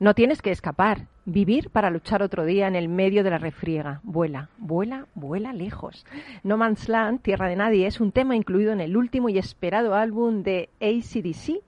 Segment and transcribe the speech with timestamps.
[0.00, 4.00] No tienes que escapar, vivir para luchar otro día en el medio de la refriega.
[4.02, 6.06] Vuela, vuela, vuela lejos.
[6.42, 9.94] No Man's Land, Tierra de Nadie, es un tema incluido en el último y esperado
[9.94, 11.60] álbum de ACDC,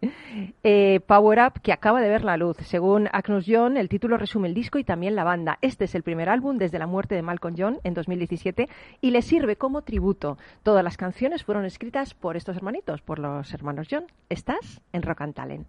[0.64, 2.56] eh, Power Up, que acaba de ver la luz.
[2.62, 5.58] Según Agnes John, el título resume el disco y también la banda.
[5.60, 8.67] Este es el primer álbum desde la muerte de Malcolm John en 2017
[9.03, 10.38] y le sirve como tributo.
[10.62, 14.06] Todas las canciones fueron escritas por estos hermanitos, por los hermanos John.
[14.30, 15.67] Estás en Rock and Talent.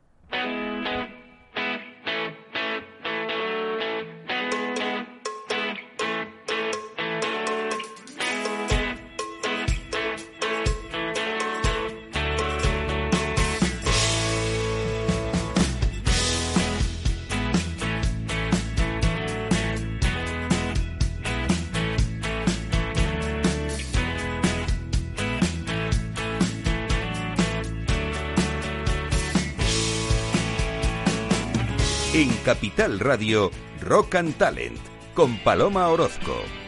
[32.75, 33.51] Capital Radio,
[33.81, 34.79] Rock and Talent,
[35.13, 36.62] con Paloma Orozco.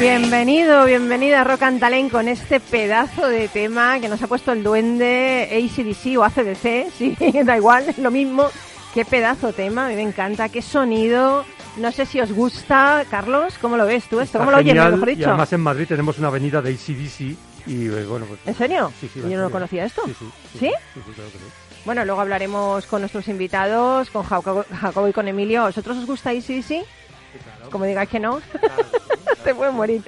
[0.00, 4.52] Bienvenido, bienvenida a Rock and Talent con este pedazo de tema que nos ha puesto
[4.52, 8.48] el duende ACDC o ACDC, sí, da igual, es lo mismo.
[8.92, 11.44] Qué pedazo tema, a mí me encanta, qué sonido.
[11.76, 14.38] No sé si os gusta, Carlos, ¿cómo lo ves tú esto?
[14.38, 15.20] ¿Cómo lo oyes, mejor dicho?
[15.20, 17.20] Y además en Madrid tenemos una avenida de ACDC
[17.66, 18.40] y eh, bueno, pues...
[18.46, 18.92] ¿En serio?
[19.00, 20.02] Sí, sí, Yo no lo conocía esto.
[20.06, 20.26] Sí, sí,
[20.58, 20.72] ¿Sí?
[20.94, 21.44] sí, claro que sí.
[21.84, 24.64] Bueno, luego hablaremos con nuestros invitados, con Jacobo,
[25.08, 25.62] y con Emilio.
[25.62, 26.84] ¿A vosotros os gusta ACDC?
[27.70, 28.40] Como digáis que no,
[29.44, 30.02] te puedes morir.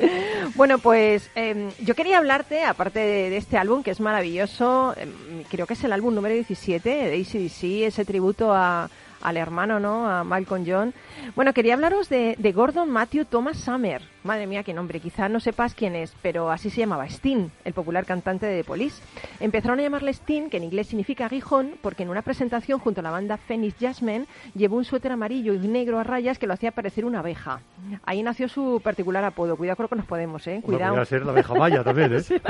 [0.55, 5.07] Bueno, pues eh, yo quería hablarte, aparte de, de este álbum que es maravilloso, eh,
[5.51, 8.89] creo que es el álbum número 17 de ACDC, ese tributo a,
[9.27, 10.09] al hermano, ¿no?
[10.09, 10.95] A Malcolm John.
[11.35, 14.01] Bueno, quería hablaros de, de Gordon Matthew Thomas Summer.
[14.23, 15.01] Madre mía, qué nombre.
[15.01, 18.65] Quizá no sepas quién es, pero así se llamaba Sting, el popular cantante de The
[18.65, 19.03] Police.
[19.41, 23.03] Empezaron a llamarle Sting, que en inglés significa aguijón, porque en una presentación junto a
[23.03, 26.71] la banda Phoenix Jasmine llevó un suéter amarillo y negro a rayas que lo hacía
[26.71, 27.61] parecer una abeja.
[28.05, 29.57] Ahí nació su particular apodo.
[29.57, 30.61] Cuidado con lo que nos podemos, ¿eh?
[30.63, 30.95] Bueno, Cuidado.
[30.95, 32.23] podría ser la abeja maya también, ¿eh?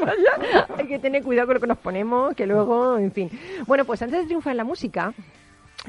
[0.00, 3.30] Vaya, Hay que tener cuidado con lo que nos ponemos, que luego, en fin.
[3.68, 5.12] Bueno, pues antes de triunfar en la música,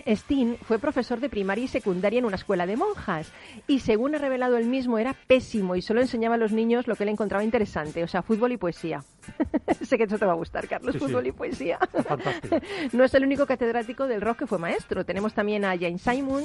[0.06, 3.32] Steen fue profesor de primaria y secundaria en una escuela de monjas
[3.68, 6.96] y según ha revelado él mismo era pésimo y solo enseñaba a los niños lo
[6.96, 9.04] que él encontraba interesante, o sea, fútbol y poesía.
[9.82, 11.06] sé que eso te va a gustar, Carlos, Sí, sí.
[11.06, 11.80] fútbol y poesía.
[12.08, 12.58] Fantástico.
[12.94, 15.06] no es el único catedrático del rock que fue maestro.
[15.06, 16.44] Tenemos también a Jane Simon,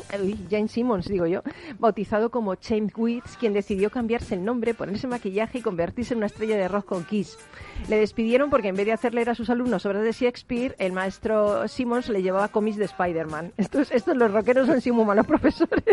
[0.68, 1.42] Simmons, digo yo,
[1.78, 6.26] bautizado como James Witz, quien decidió cambiarse el nombre, ponerse maquillaje y convertirse en una
[6.26, 7.38] estrella de rock con Kiss.
[7.88, 10.92] Le despidieron porque en vez de hacer leer a sus alumnos obras de Shakespeare, el
[10.92, 13.52] maestro Simmons le llevaba cómics de Spider-Man.
[13.56, 15.84] Estos, estos los rockeros son sí muy malos profesores.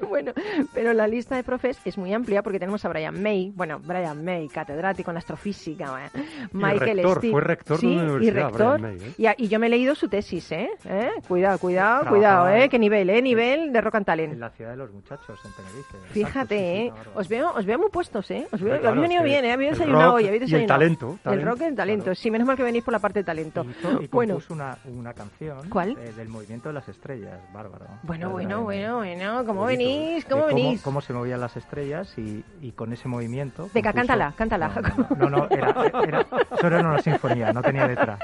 [0.08, 0.32] bueno,
[0.74, 4.24] pero la lista de profes es muy amplia porque tenemos a Brian May, bueno, Brian
[4.24, 6.20] May, catedrático astrofísica, eh,
[6.52, 7.32] Michael rector, Steele.
[7.32, 8.80] fue rector de sí, una y universidad, rector.
[8.80, 9.12] Brian May, ¿eh?
[9.18, 10.70] Y, a- y yo me he leído su tesis, ¿eh?
[10.84, 11.10] ¿Eh?
[11.28, 12.68] Cuidado, cuidado, Trabajaba cuidado, ¿eh?
[12.68, 13.22] Qué nivel, ¿eh?
[13.22, 14.32] Nivel de rock and talent.
[14.34, 15.98] En la ciudad de los muchachos, en Tenerife.
[16.12, 16.92] Fíjate, sí, sí, ¿eh?
[16.92, 17.20] una.
[17.20, 18.46] Os veo, os veo muy puestos, ¿eh?
[18.52, 19.52] Os veo, claro, habéis venido bien, ¿eh?
[19.52, 20.78] Habéis desayunado hoy, habéis y el desayunado.
[20.78, 22.04] talento, El talento, rock y el talento.
[22.04, 22.14] claro.
[22.16, 23.64] Sí, menos mal que venís por la parte de talento.
[23.68, 24.38] Hizo y Bueno.
[24.50, 25.96] una, una canción ¿Cuál?
[25.98, 27.86] eh, del movimiento de las estrellas, bárbaro.
[28.02, 29.44] Bueno, bueno, de- bueno, bueno.
[29.46, 30.24] ¿Cómo Bonito, venís?
[30.24, 30.82] de ¿Cómo venís?
[30.82, 33.68] Cómo, se movían las estrellas y, y con ese movimiento.
[33.74, 34.96] Venga, compuso- cántala, cántala, No.
[34.98, 35.74] No, no, no, era,
[36.06, 36.26] era,
[36.60, 38.18] solo era una sinfonía, no tenía letra.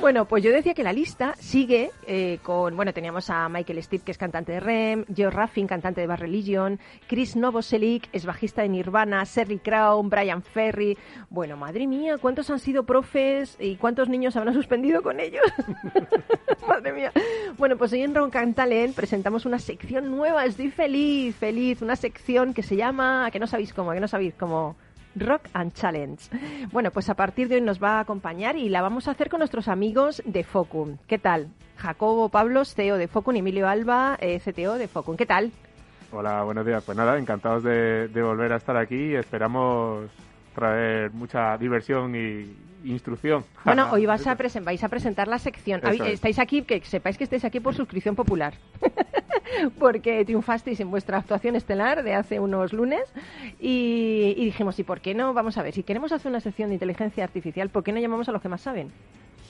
[0.00, 4.04] Bueno, pues yo decía que la lista sigue eh, con, bueno, teníamos a Michael Stipe,
[4.04, 8.62] que es cantante de Rem, Joe Raffin, cantante de Bad Religion, Chris Novoselic, es bajista
[8.62, 10.96] de Nirvana, Serry Crown, Brian Ferry.
[11.28, 15.44] Bueno, madre mía, ¿cuántos han sido profes y cuántos niños habrán suspendido con ellos?
[16.68, 17.12] madre mía.
[17.58, 21.96] Bueno, pues hoy en Rock and Talent presentamos una sección nueva, estoy feliz, feliz, una
[21.96, 24.76] sección que se llama, ¿a que no sabéis cómo, ¿A que no sabéis cómo...
[25.16, 26.22] Rock and Challenge.
[26.72, 29.28] Bueno, pues a partir de hoy nos va a acompañar y la vamos a hacer
[29.28, 30.98] con nuestros amigos de Focum.
[31.06, 31.48] ¿Qué tal?
[31.76, 35.16] Jacobo Pablos, CEO de Focum, Emilio Alba, eh, CTO de Focum.
[35.16, 35.52] ¿Qué tal?
[36.12, 36.82] Hola, buenos días.
[36.84, 40.10] Pues nada, encantados de, de volver a estar aquí esperamos
[40.54, 42.54] traer mucha diversión y
[42.84, 43.44] instrucción.
[43.64, 45.80] Bueno, hoy vas a presen- vais a presentar la sección.
[45.86, 46.04] Eso.
[46.04, 48.54] Estáis aquí, que sepáis que estáis aquí por suscripción popular.
[49.78, 53.02] porque triunfasteis en vuestra actuación estelar de hace unos lunes
[53.58, 55.34] y, y dijimos, ¿y por qué no?
[55.34, 58.28] Vamos a ver, si queremos hacer una sección de inteligencia artificial, ¿por qué no llamamos
[58.28, 58.92] a los que más saben?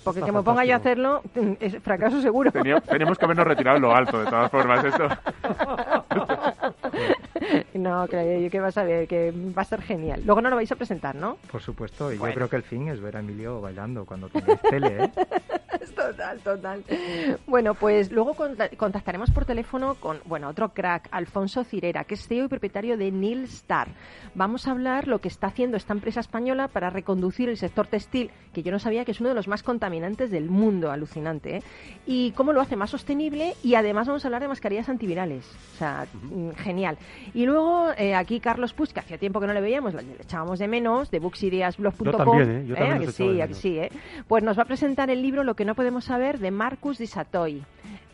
[0.03, 1.23] Porque que me ponga yo a hacerlo
[1.61, 2.51] es fracaso seguro.
[2.53, 5.09] tenemos que habernos retirado en lo alto, de todas formas, esto.
[7.75, 10.23] no, creo yo que vas a ver, que va a ser genial.
[10.25, 11.39] Luego no lo vais a presentar, ¿no?
[11.51, 14.61] Por supuesto, y yo creo que el fin es ver a Emilio bailando cuando tengáis
[14.63, 15.11] tele, ¿eh?
[15.97, 16.85] total, total.
[17.47, 22.47] Bueno, pues luego contactaremos por teléfono con, bueno, otro crack, Alfonso Cirera, que es CEO
[22.47, 23.89] y propietario de Nil Star.
[24.35, 28.31] Vamos a hablar lo que está haciendo esta empresa española para reconducir el sector textil,
[28.53, 31.63] que yo no sabía que es uno de los más contaminantes del mundo, alucinante, ¿eh?
[32.07, 35.47] y cómo lo hace más sostenible y además vamos a hablar de mascarillas antivirales.
[35.75, 36.99] O sea, mm, genial.
[37.35, 40.59] Y luego eh, aquí Carlos Puig, que hacía tiempo que no le veíamos, le echábamos
[40.59, 42.07] de menos, de booksideasblog.com.
[42.07, 42.67] Yo también, ¿eh?
[42.67, 43.13] Yo también ¿eh?
[43.13, 43.91] sí, sí, ¿eh?
[44.29, 47.07] Pues nos va a presentar el libro Lo que no podemos saber de Marcus Di
[47.07, 47.63] Satoy.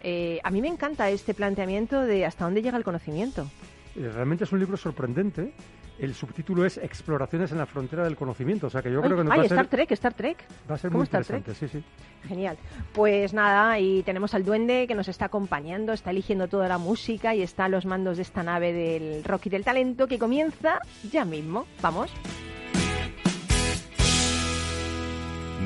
[0.02, 3.48] Eh, a mí me encanta este planteamiento de hasta dónde llega el conocimiento.
[3.94, 5.52] Realmente es un libro sorprendente
[5.98, 9.24] el subtítulo es Exploraciones en la frontera del conocimiento, o sea que yo creo que
[9.24, 10.44] nos va a Star Trek, Star Trek.
[10.70, 11.82] Va a ser muy interesante, sí, sí.
[12.28, 12.58] Genial.
[12.92, 17.34] Pues nada, y tenemos al duende que nos está acompañando, está eligiendo toda la música
[17.34, 20.80] y está a los mandos de esta nave del rock y del talento que comienza
[21.10, 21.66] ya mismo.
[21.80, 22.12] Vamos.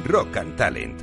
[0.07, 1.03] Rock and Talent,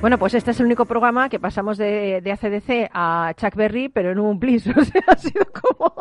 [0.00, 3.88] Bueno, pues este es el único programa que pasamos de, de ACDC a Chuck Berry,
[3.88, 4.68] pero en un bliss.
[4.78, 5.92] O sea, ha sido como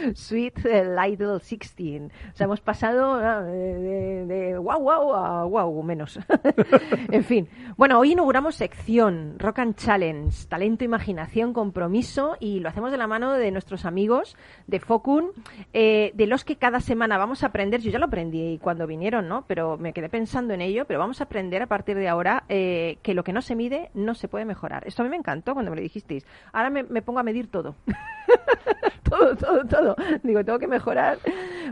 [0.14, 2.02] Sweet Little 16.
[2.32, 6.18] O sea, hemos pasado de, de, wow, wow a wow menos.
[7.12, 7.48] en fin.
[7.76, 13.06] Bueno, hoy inauguramos sección Rock and Challenge, talento, imaginación, compromiso y lo hacemos de la
[13.06, 15.30] mano de nuestros amigos de Focun,
[15.72, 17.80] eh, de los que cada semana vamos a aprender.
[17.80, 19.44] Yo ya lo aprendí cuando vinieron, ¿no?
[19.46, 22.98] Pero me quedé pensando en ello, pero vamos a aprender a partir de ahora eh,
[23.02, 24.86] que lo que no se mide no se puede mejorar.
[24.86, 26.26] Esto a mí me encantó cuando me lo dijisteis.
[26.52, 27.74] Ahora me, pongo a medir todo.
[29.08, 29.96] todo, todo, todo.
[30.22, 31.18] Digo, tengo que mejorar.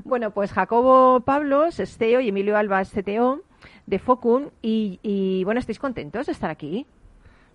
[0.04, 3.40] Bueno, pues Jacobo Pablos, CEO, y Emilio Alba, CTO
[3.86, 4.50] de Focum.
[4.62, 6.86] Y, bueno, ¿estáis contentos de estar aquí?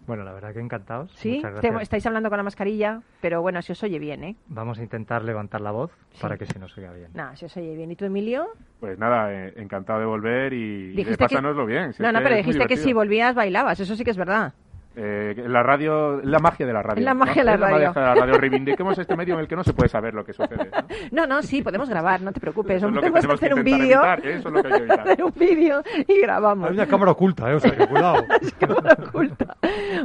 [0.05, 1.11] Bueno, la verdad que encantados.
[1.15, 1.41] Sí,
[1.81, 4.35] estáis hablando con la mascarilla, pero bueno, si os oye bien, ¿eh?
[4.47, 5.91] Vamos a intentar levantar la voz
[6.21, 7.09] para que se nos oiga bien.
[7.13, 7.91] No, si os oye bien.
[7.91, 8.47] ¿Y tú, Emilio?
[8.79, 11.93] Pues nada, eh, encantado de volver y, de pasárnoslo bien.
[11.99, 14.53] no, no, pero dijiste que si volvías bailabas, eso sí que es verdad.
[14.95, 17.03] Eh, la radio, la magia de la radio.
[17.03, 17.77] La magia de la radio.
[17.79, 18.37] La magia de la radio.
[18.37, 20.69] Reivindiquemos este medio en el que no se puede saber lo que sucede.
[21.11, 22.83] No, no, sí, podemos grabar, no te preocupes.
[22.83, 24.03] podemos hacer un vídeo.
[24.23, 26.69] Eso es lo que hay que hacer un vídeo y grabamos.
[26.69, 27.55] Hay una cámara oculta, ¿eh?
[27.55, 28.23] O sea, que cuidado.
[28.59, 29.57] cámara oculta.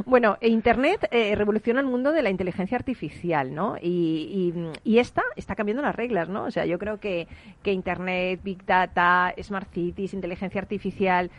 [0.05, 3.75] Bueno, Internet eh, revoluciona el mundo de la inteligencia artificial, ¿no?
[3.79, 4.53] Y,
[4.83, 6.45] y, y, esta está cambiando las reglas, ¿no?
[6.45, 7.27] O sea, yo creo que,
[7.61, 11.29] que Internet, Big Data, Smart Cities, inteligencia artificial,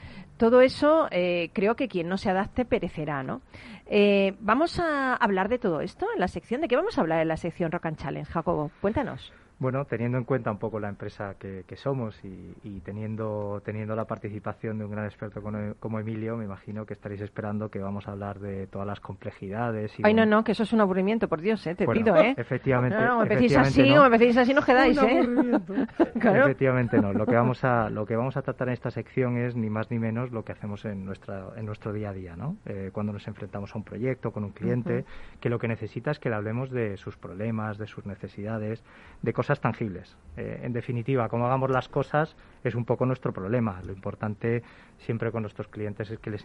[0.40, 3.42] todo eso eh, creo que quien no se adapte perecerá, ¿no?
[3.84, 6.62] Eh, vamos a hablar de todo esto en la sección.
[6.62, 8.70] ¿De qué vamos a hablar en la sección Rock and Challenge, Jacobo?
[8.80, 9.34] Cuéntanos.
[9.60, 14.78] Bueno, teniendo en cuenta un poco la empresa que, somos y, teniendo, teniendo la participación
[14.78, 15.42] de un gran experto
[15.78, 19.92] como, Emilio, me imagino que estaréis esperando que vamos a hablar de todas las complejidades.
[19.98, 21.74] Y Ay, no, no, que eso es un aburrimiento, por Dios, ¿eh?
[21.74, 22.34] te pido, ¿eh?
[22.38, 22.96] Efectivamente.
[22.96, 25.28] No, no, me pedís así o me pedís así, no quedáis, ¿eh?
[26.14, 27.12] Efectivamente no.
[27.12, 29.90] Lo que, vamos a, lo que vamos a tratar en esta sección es ni más
[29.90, 32.56] ni menos lo que hacemos en, nuestra, en nuestro día a día, ¿no?
[32.64, 35.04] Eh, cuando nos enfrentamos a un proyecto, con un cliente,
[35.38, 38.82] que lo que necesita es que le hablemos de sus problemas, de sus necesidades,
[39.20, 40.16] de cosas tangibles.
[40.36, 43.82] Eh, en definitiva, como hagamos las cosas es un poco nuestro problema.
[43.84, 44.62] Lo importante
[44.98, 46.44] siempre con nuestros clientes es que les,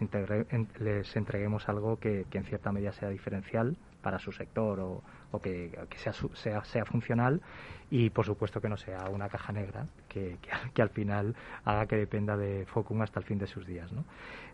[0.80, 5.02] les entreguemos algo que, en cierta medida sea diferencial para su sector o,
[5.40, 7.40] que, sea, sea, sea, funcional
[7.90, 10.38] y por supuesto que no sea una caja negra que,
[10.74, 11.34] que, al final
[11.64, 13.92] haga que dependa de Focum hasta el fin de sus días.
[13.92, 14.04] ¿no?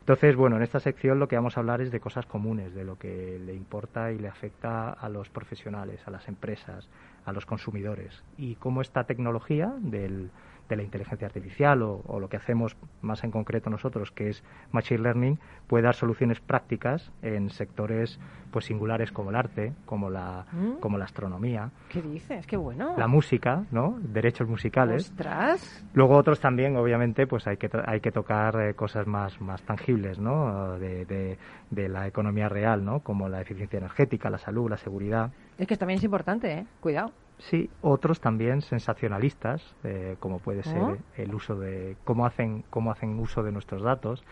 [0.00, 2.84] Entonces, bueno, en esta sección lo que vamos a hablar es de cosas comunes, de
[2.84, 6.88] lo que le importa y le afecta a los profesionales, a las empresas,
[7.24, 10.30] a los consumidores y cómo esta tecnología del,
[10.68, 15.02] de la inteligencia artificial o, lo que hacemos más en concreto nosotros, que es Machine
[15.02, 18.18] Learning, puede dar soluciones prácticas en sectores
[18.50, 20.80] pues singulares como el arte, como la, mm.
[20.80, 21.70] como la astronomía.
[21.88, 22.46] ¿Qué dices?
[22.46, 22.94] ¡Qué bueno!
[22.96, 23.98] La música, ¿no?
[24.00, 25.10] Derechos musicales.
[25.10, 25.84] ¡Ostras!
[25.94, 30.18] Luego otros también, obviamente, pues hay que, hay que tocar eh, cosas más, más tangibles,
[30.18, 30.78] ¿no?
[30.78, 31.38] De, de,
[31.70, 33.00] de la economía real, ¿no?
[33.00, 35.30] Como la eficiencia energética, la salud, la seguridad.
[35.58, 36.66] Es que también es importante, ¿eh?
[36.80, 37.12] Cuidado.
[37.38, 40.96] Sí, otros también sensacionalistas, eh, como puede ser ¿Oh?
[41.16, 44.22] el uso de cómo hacen cómo hacen uso de nuestros datos,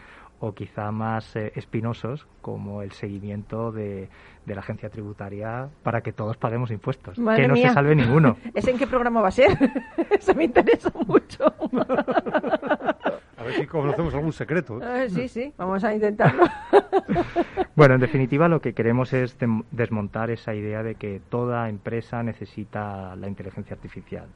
[0.40, 4.08] o quizá más eh, espinosos, como el seguimiento de,
[4.46, 7.16] de, la agencia tributaria para que todos paguemos impuestos.
[7.16, 8.36] que no se salve ninguno.
[8.54, 9.50] ¿Es en qué programa va a ser?
[10.10, 11.44] Eso me interesa mucho.
[13.36, 14.80] A ver si conocemos algún secreto.
[14.82, 15.10] ¿eh?
[15.10, 16.44] sí, sí, vamos a intentarlo.
[17.80, 19.38] Bueno, en definitiva lo que queremos es
[19.70, 24.26] desmontar esa idea de que toda empresa necesita la inteligencia artificial.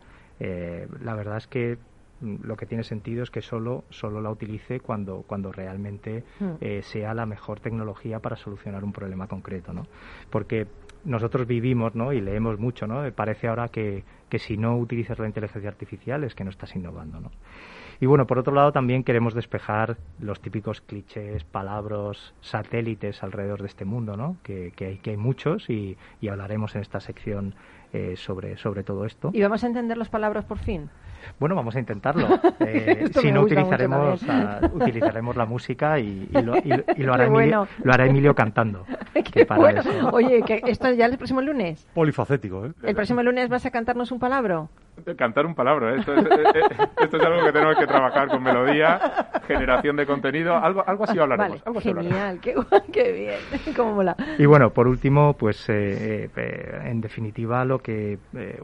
[0.41, 1.77] Eh, la verdad es que
[2.23, 6.53] mm, lo que tiene sentido es que solo, solo la utilice cuando, cuando realmente hmm.
[6.63, 9.87] eh, sea la mejor tecnología para solucionar un problema concreto, ¿no?
[10.31, 10.67] Porque
[11.05, 12.15] nosotros vivimos ¿no?
[12.15, 13.13] y leemos mucho, ¿no?
[13.13, 17.21] Parece ahora que, que si no utilizas la inteligencia artificial es que no estás innovando,
[17.21, 17.31] ¿no?
[18.05, 23.69] Y bueno, por otro lado también queremos despejar los típicos clichés, palabras, satélites alrededor de
[23.69, 24.37] este mundo, ¿no?
[24.43, 27.55] Que, que, hay, que hay muchos y, y hablaremos en esta sección
[27.95, 29.31] eh, sobre, sobre todo esto.
[29.33, 30.91] ¿Y vamos a entender las palabras por fin?
[31.39, 32.29] Bueno, vamos a intentarlo.
[32.61, 34.21] Eh, si no, utilizaremos,
[34.73, 36.55] utilizaremos la música y, lo,
[37.15, 38.85] hará Emilio, lo, hará Emilio, cantando.
[40.13, 41.87] Oye, que ¿esto ya el próximo lunes?
[41.95, 42.73] Polifacético, ¿eh?
[42.83, 44.67] ¿El próximo lunes vas a cantarnos un palabra?
[45.17, 45.99] Cantar un palabra, ¿eh?
[45.99, 46.63] esto es, eh,
[47.03, 51.19] esto es algo que tenemos que trabajar con melodía, generación de contenido, algo, algo así
[51.19, 51.63] hablaremos.
[51.83, 52.55] genial, Qué,
[52.93, 54.17] qué, bien, cómo mola.
[54.39, 58.19] Y bueno, por último, pues en definitiva, lo que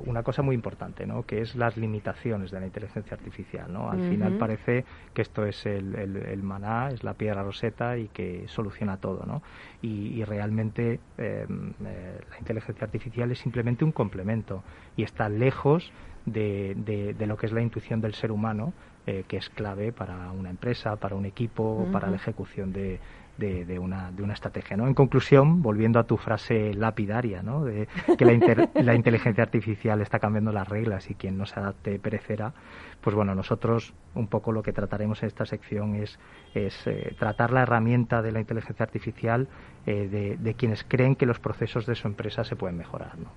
[0.07, 1.25] una cosa muy importante, ¿no?
[1.25, 3.73] Que es las limitaciones de la inteligencia artificial.
[3.73, 3.91] ¿no?
[3.91, 4.85] Al final parece
[5.15, 9.25] que esto es el, el, maná, es la piedra roseta y que soluciona todo.
[9.27, 9.43] ¿no?
[9.83, 14.63] Y, realmente em, eh, la inteligencia artificial es simplemente un complemento
[15.01, 15.93] y está lejos
[16.27, 18.75] de, de, lo que es la intuición del ser humano,
[19.07, 23.01] eh, que es clave para una empresa, para un equipo, para la ejecución de,
[23.39, 24.77] de, una, de una estrategia.
[24.77, 24.87] ¿no?
[24.87, 27.65] En conclusión, volviendo a tu frase lapidaria, ¿no?
[27.65, 27.89] de
[28.19, 32.53] que la, la inteligencia artificial está cambiando las reglas y quien no se adapte perecerá,
[33.01, 36.19] pues bueno, nosotros un poco lo que trataremos en esta sección es,
[36.55, 39.49] es eh, tratar la herramienta de la inteligencia artificial
[39.87, 43.19] eh, de, de, quienes creen que los procesos de su empresa se pueden mejorar.
[43.19, 43.31] ¿no?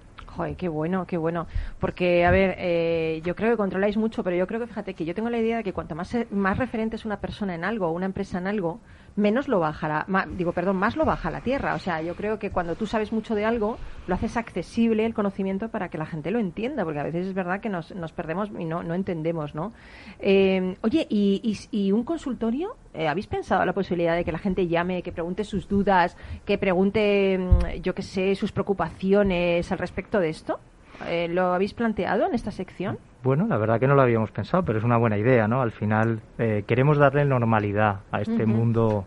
[0.57, 1.47] Qué bueno, qué bueno.
[1.79, 5.05] Porque, a ver, eh, yo creo que controláis mucho, pero yo creo que, fíjate, que
[5.05, 7.91] yo tengo la idea de que cuanto más, más referente es una persona en algo
[7.91, 8.81] una empresa en algo,
[9.15, 11.75] menos lo baja, la, digo, perdón, más lo baja la tierra.
[11.75, 13.77] O sea, yo creo que cuando tú sabes mucho de algo,
[14.07, 17.33] lo haces accesible el conocimiento para que la gente lo entienda, porque a veces es
[17.33, 19.73] verdad que nos, nos perdemos y no, no entendemos, ¿no?
[20.19, 22.75] Eh, oye, ¿y, y, un consultorio?
[22.93, 26.57] Eh, ¿Habéis pensado la posibilidad de que la gente llame, que pregunte sus dudas, que
[26.57, 30.59] pregunte, mm, yo qué sé, sus preocupaciones al respecto de esto?
[31.07, 32.97] Eh, ¿Lo habéis planteado en esta sección?
[33.23, 35.61] Bueno, la verdad que no lo habíamos pensado, pero es una buena idea, ¿no?
[35.61, 39.05] Al final eh, queremos darle normalidad a este mundo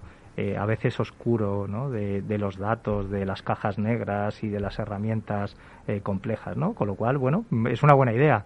[0.59, 1.89] a veces oscuro ¿no?
[1.89, 5.57] de, los datos, de las cajas negras y de las herramientas
[6.03, 6.75] complejas, ¿no?
[6.75, 8.45] Con lo cual, bueno, es una buena idea.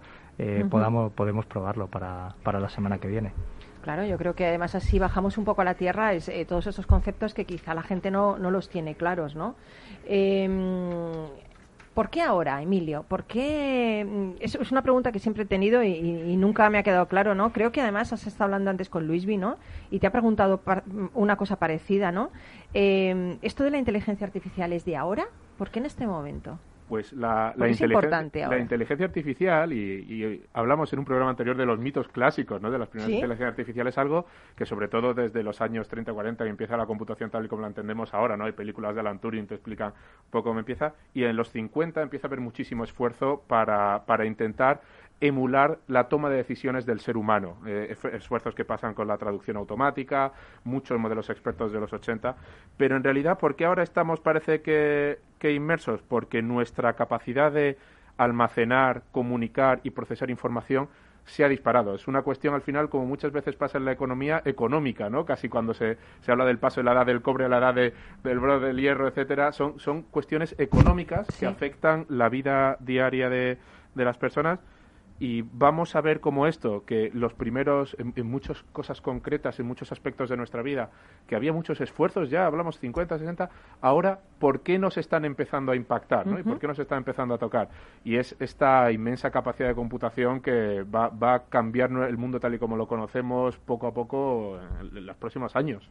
[0.69, 3.33] podamos, podemos probarlo para, para la semana que viene.
[3.81, 6.85] Claro, yo creo que además así bajamos un poco a la tierra es, todos esos
[6.85, 9.55] conceptos que quizá la gente no, no los tiene claros, ¿no?
[10.05, 10.51] Em,
[11.93, 13.03] ¿Por qué ahora, Emilio?
[13.03, 14.05] ¿Por qué?
[14.07, 17.51] Mm, es, una pregunta que siempre he tenido y, nunca me ha quedado claro, ¿no?
[17.51, 19.57] Creo que además has estado hablando antes con Luisby, ¿no?
[19.89, 20.61] Y te ha preguntado
[21.13, 22.31] una cosa parecida, ¿no?
[22.73, 25.27] Eh, ¿Esto de la inteligencia artificial es de ahora?
[25.57, 26.59] ¿Por qué en este momento?
[26.91, 31.79] Pues la, la, inteligencia, la inteligencia, artificial, y, hablamos en un programa anterior de los
[31.79, 32.69] mitos clásicos, ¿no?
[32.69, 34.25] de las primeras inteligencias artificiales, algo
[34.57, 37.61] que sobre todo desde los años 30 40 que empieza la computación tal y como
[37.61, 38.43] la entendemos ahora, ¿no?
[38.43, 42.01] hay películas de Alan Turing te explican un poco cómo empieza, y en los 50
[42.01, 44.81] empieza a haber muchísimo esfuerzo para, para intentar
[45.21, 47.57] emular la toma de decisiones del ser humano.
[47.65, 52.35] Eh, esfuerzos que pasan con la traducción automática, muchos modelos expertos de los 80,
[52.75, 56.01] pero en realidad, ¿por qué ahora estamos, parece que, que inmersos?
[56.01, 57.77] Porque nuestra capacidad de
[58.17, 60.89] almacenar, comunicar y procesar información
[61.25, 61.93] se ha disparado.
[61.93, 65.23] Es una cuestión, al final, como muchas veces pasa en la economía, económica, ¿no?
[65.23, 67.75] Casi cuando se, se habla del paso de la edad del cobre a la edad
[67.75, 73.59] del bro del hierro, etcétera, son, son cuestiones económicas que afectan la vida diaria de,
[73.93, 74.59] de las personas
[75.21, 79.91] y vamos a ver cómo esto, que los primeros, en, muchas cosas concretas, en muchos
[79.91, 80.89] aspectos de nuestra vida,
[81.27, 83.47] que había muchos esfuerzos ya, hablamos 50, 60,
[83.81, 86.25] ahora, ¿por qué nos están empezando a impactar?
[86.25, 86.39] ¿no?
[86.39, 87.69] ¿Y por qué nos están empezando a tocar?
[88.03, 92.55] Y es esta inmensa capacidad de computación que va, va a cambiar el mundo tal
[92.55, 95.87] y como lo conocemos poco a poco en los próximos años.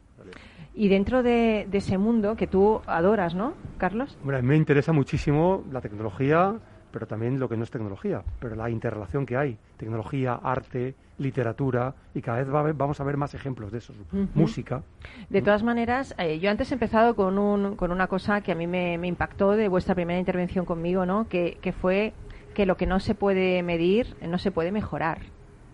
[0.73, 4.17] Y dentro de, de ese mundo que tú adoras, ¿no, Carlos?
[4.25, 6.59] Bueno, a mí me interesa muchísimo la tecnología,
[6.91, 11.93] pero también lo que no es tecnología, pero la interrelación que hay, tecnología, arte, literatura,
[12.13, 13.93] y cada vez vamos a ver más ejemplos de eso,
[14.33, 14.83] música.
[15.29, 18.55] De todas maneras, eh, yo antes he empezado con, un, con una cosa que a
[18.55, 21.27] mí me, impactó de vuestra primera intervención conmigo, ¿no?
[21.27, 22.13] Que, que fue
[22.53, 25.19] que lo que no se puede medir no se puede mejorar.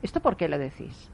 [0.04, 1.10] ¿Esto por qué lo decís?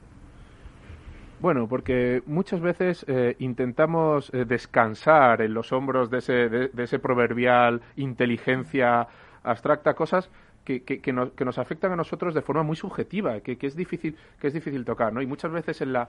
[1.40, 6.98] Bueno, porque muchas veces eh, intentamos eh, descansar en los hombros de ese, de ese
[6.98, 9.08] proverbial inteligencia
[9.44, 10.30] abstracta cosas
[10.64, 14.16] que, que, nos, que, nos, afectan a nosotros de forma muy subjetiva, que, es difícil,
[14.40, 15.20] que es difícil tocar, ¿no?
[15.22, 16.08] Y muchas veces en la,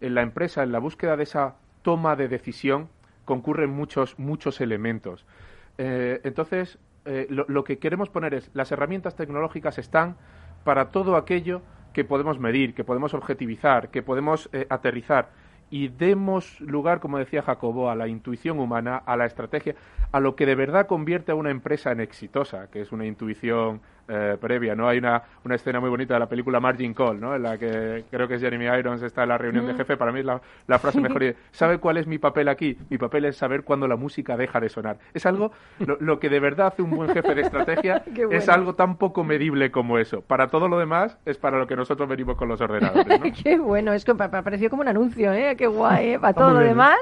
[0.00, 2.88] en la empresa, en la búsqueda de esa toma de decisión,
[3.24, 5.24] concurren muchos, muchos elementos.
[5.78, 10.16] Eh, entonces, eh, lo, que queremos poner es, las herramientas tecnológicas están
[10.64, 15.30] para todo aquello que podemos medir, que podemos objetivizar, que podemos eh, aterrizar
[15.70, 19.74] y demos lugar, como decía Jacobo, a la intuición humana, a la estrategia,
[20.12, 23.80] a lo que de verdad convierte a una empresa en exitosa, que es una intuición
[24.08, 24.88] eh, previa, ¿no?
[24.88, 27.34] Hay una, una escena muy bonita de la película Margin Call, ¿no?
[27.34, 29.76] En la que creo que es Jeremy Irons está en la reunión de mm.
[29.78, 31.14] jefe, para mí es la, la frase mejor.
[31.52, 32.76] ¿Sabe cuál es mi papel aquí?
[32.90, 34.98] Mi papel es saber cuándo la música deja de sonar.
[35.14, 38.96] Es algo, lo, que de verdad hace un buen jefe de estrategia es algo tan
[38.96, 40.20] poco medible como eso.
[40.20, 43.26] Para todo lo demás es para lo que nosotros venimos con los ordenadores, ¿no?
[43.42, 45.54] Qué bueno, es que me pareció como un anuncio, ¿eh?
[45.56, 46.18] Qué guay, ¿eh?
[46.18, 46.98] Para todo lo demás.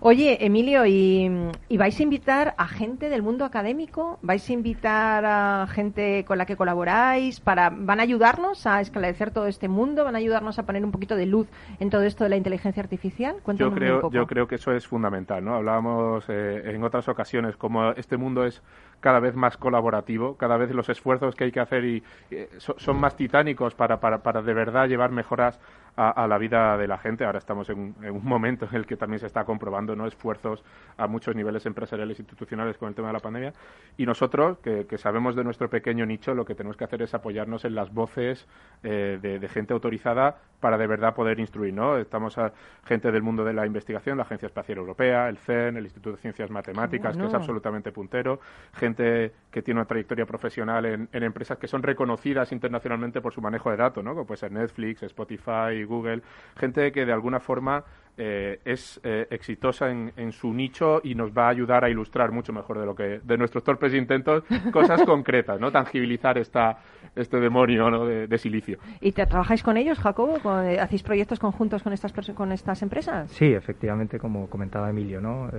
[0.00, 1.30] Oye, Emilio, ¿y,
[1.68, 4.18] ¿y vais a invitar a gente del mundo académico?
[4.22, 7.40] ¿Vais a invitar a gente con la que colaboráis?
[7.40, 10.04] Para, ¿Van a ayudarnos a esclarecer todo este mundo?
[10.04, 11.48] ¿Van a ayudarnos a poner un poquito de luz
[11.80, 13.36] en todo esto de la inteligencia artificial?
[13.54, 15.44] yo creo, yo creo que eso es fundamental.
[15.44, 15.54] ¿no?
[15.54, 18.62] Hablábamos eh, en otras ocasiones como este mundo es
[19.00, 22.98] cada vez más colaborativo, cada vez los esfuerzos que hay que hacer y, eh, son
[22.98, 25.60] más titánicos para, para, para de verdad llevar mejoras
[25.96, 27.24] a, la vida de la gente.
[27.24, 30.06] Ahora estamos en, un momento en el que también se está comprobando ¿no?
[30.06, 30.62] esfuerzos
[30.96, 33.52] a muchos niveles empresariales e institucionales con el tema de la pandemia.
[33.96, 37.64] Y nosotros, que, sabemos de nuestro pequeño nicho, lo que tenemos que hacer es apoyarnos
[37.64, 38.46] en las voces
[38.82, 41.72] eh, de, gente autorizada para de verdad poder instruir.
[41.72, 41.96] ¿no?
[41.96, 42.52] Estamos a
[42.84, 46.22] gente del mundo de la investigación, la Agencia Espacial Europea, el CEN, el Instituto de
[46.22, 48.40] Ciencias Matemáticas, que es absolutamente puntero,
[48.74, 53.70] gente que tiene una trayectoria profesional en, empresas que son reconocidas internacionalmente por su manejo
[53.70, 54.12] de datos, ¿no?
[54.12, 56.22] como puede ser Netflix, Spotify, Google,
[56.58, 57.84] gente que de alguna forma
[58.18, 62.32] eh, es eh, exitosa en, en, su nicho y nos va a ayudar a ilustrar
[62.32, 66.78] mucho mejor de lo que de nuestros torpes intentos cosas concretas, no tangibilizar esta
[67.14, 68.06] este demonio ¿no?
[68.06, 68.78] de, silicio.
[69.00, 70.38] ¿Y te trabajáis con ellos, Jacobo?
[70.62, 73.30] Eh, ¿Hacéis proyectos conjuntos con estas con estas empresas?
[73.30, 75.50] Sí, efectivamente, como comentaba Emilio, ¿no?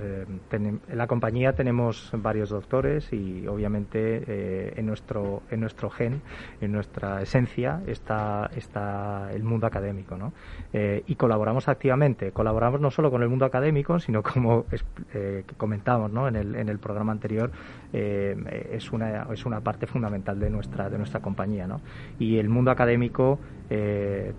[0.50, 6.22] en la compañía tenemos varios doctores y obviamente en nuestro en nuestro gen,
[6.60, 10.32] en nuestra esencia está está el mundo académico, ¿no?
[10.72, 12.47] y colaboramos activamente colaboramos
[12.80, 14.66] no solo con el mundo académico, sino como
[15.14, 16.28] eh, comentamos ¿no?
[16.28, 17.50] en, el, en el programa anterior,
[17.92, 21.66] eh, es, una, es una parte fundamental de nuestra, de nuestra compañía.
[21.66, 21.80] ¿no?
[22.18, 23.38] Y el mundo académico
[23.70, 24.32] eh,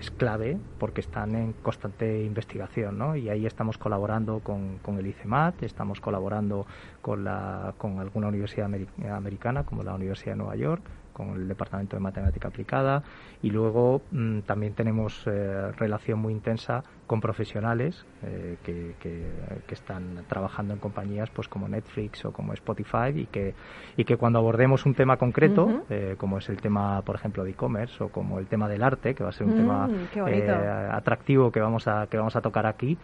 [0.00, 3.14] es clave porque están en constante investigación, ¿no?
[3.14, 6.66] Y ahí estamos colaborando con, con el ICEMAT, estamos colaborando
[7.02, 8.70] con, la, con alguna universidad
[9.10, 10.82] americana como la Universidad de Nueva York,
[11.14, 13.02] con el Departamento de Matemática Aplicada
[13.40, 20.24] y luego mm, también tenemos eh, relación muy intensa con profesionales eh, que, que, están
[20.28, 23.54] trabajando en compañías pues como Netflix o como Spotify y que
[23.96, 27.50] y que cuando abordemos un tema concreto eh, como es el tema por ejemplo de
[27.50, 31.50] e-commerce o como el tema del arte que va a ser un tema mm, atractivo
[31.50, 32.96] que vamos a que vamos a tocar aquí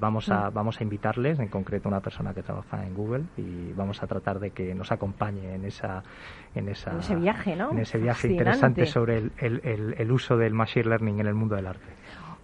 [0.00, 0.54] vamos a mm.
[0.54, 4.40] vamos a invitarles en concreto una persona que trabaja en Google y vamos a tratar
[4.40, 6.02] de que nos acompañe en esa
[6.56, 10.88] en esa ese viaje en ese viaje interesante sobre el, el, el, uso del machine
[10.88, 11.99] learning en el mundo del arte.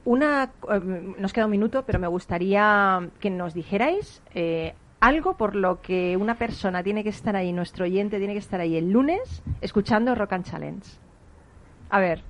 [0.06, 5.56] Una, eh, nos queda un minuto, pero me gustaría que nos dijerais eh, algo por
[5.56, 8.92] lo que una persona tiene que estar ahí, nuestro oyente tiene que estar ahí el
[8.92, 10.86] lunes escuchando Rock and Challenge.
[11.90, 12.22] A ver,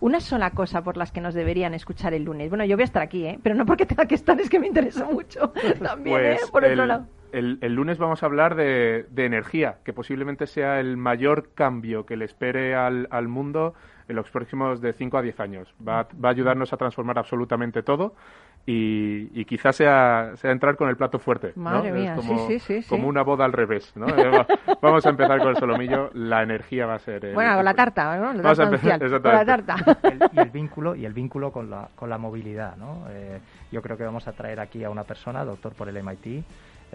[0.00, 2.48] una sola cosa por las que nos deberían escuchar el lunes.
[2.48, 3.38] Bueno, yo voy a estar aquí, ¿eh?
[3.40, 6.36] pero no porque tenga que estar, es que me interesa mucho también, ¿eh?
[6.40, 10.96] Pues por otro lado el, lunes vamos a hablar de, energía, que posiblemente sea el
[10.96, 13.74] mayor cambio que le espere al, mundo
[14.08, 15.74] en los próximos de 5 a 10 años.
[15.86, 18.14] Va, a ayudarnos a transformar absolutamente todo
[18.68, 21.52] y, quizás sea, sea, entrar con el plato fuerte.
[21.54, 23.92] Madre mía, como, sí, sí, sí, como una boda al revés.
[23.96, 24.06] ¿no?
[24.08, 24.46] Eh,
[24.82, 26.10] vamos a empezar con el solomillo.
[26.14, 27.32] La energía va a ser.
[27.32, 28.42] bueno, con la tarta, ¿no?
[28.42, 29.76] vamos a empezar con la tarta.
[30.32, 32.76] y el vínculo y el vínculo con la, con la movilidad.
[32.76, 33.06] ¿no?
[33.10, 36.44] Eh, yo creo que vamos a traer aquí a una persona, doctor por el MIT,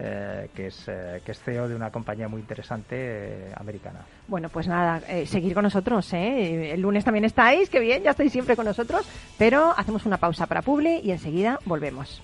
[0.04, 4.00] eh, que, es, eh, que es CEO de una compañía muy interesante eh, americana.
[4.26, 6.12] Bueno, pues nada, seguir con nosotros.
[6.12, 9.06] El lunes también estáis, que bien, ya estáis siempre con nosotros,
[9.38, 12.20] pero hacemos una pausa para Publi y enseguida volvemos.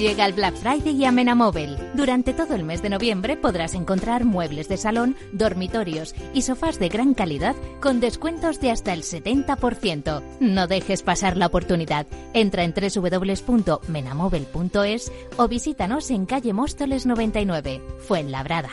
[0.00, 1.76] Llega el Black Friday y a Móvil.
[1.92, 6.88] Durante todo el mes de noviembre podrás encontrar muebles de salón, dormitorios y sofás de
[6.88, 10.22] gran calidad con descuentos de hasta el 70%.
[10.40, 12.06] No dejes pasar la oportunidad.
[12.32, 18.70] Entra en www.menamóvil.es o visítanos en calle Móstoles 99, Fuenlabrada.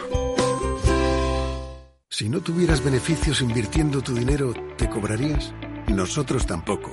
[2.09, 5.53] Si no tuvieras beneficios invirtiendo tu dinero, ¿te cobrarías?
[5.89, 6.89] Nosotros tampoco.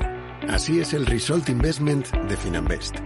[0.49, 2.97] Así es el Result Investment de Finanbest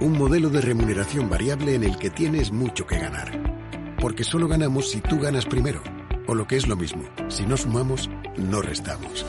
[0.00, 3.96] un modelo de remuneración variable en el que tienes mucho que ganar.
[4.00, 5.82] Porque solo ganamos si tú ganas primero.
[6.26, 9.24] O lo que es lo mismo, si no sumamos, no restamos.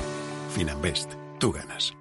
[0.54, 1.94] Finanbest, tú ganas.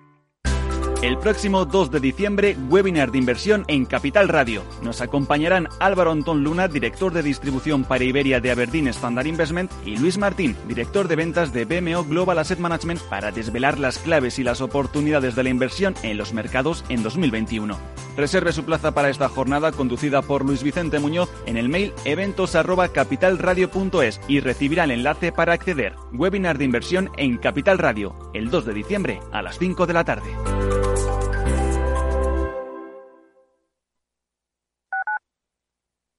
[1.01, 4.65] El próximo 2 de diciembre, webinar de inversión en Capital Radio.
[4.83, 9.97] Nos acompañarán Álvaro Antón Luna, director de distribución para Iberia de Aberdeen Standard Investment, y
[9.97, 14.43] Luis Martín, director de ventas de BMO Global Asset Management, para desvelar las claves y
[14.43, 17.79] las oportunidades de la inversión en los mercados en 2021.
[18.19, 24.21] Reserve su plaza para esta jornada conducida por Luis Vicente Muñoz en el mail eventos@capitalradio.es
[24.27, 25.95] y recibirá el enlace para acceder.
[26.13, 30.03] Webinar de inversión en Capital Radio, el 2 de diciembre a las 5 de la
[30.03, 30.33] tarde.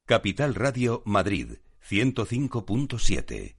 [0.06, 3.59] Capital Radio Madrid 105.7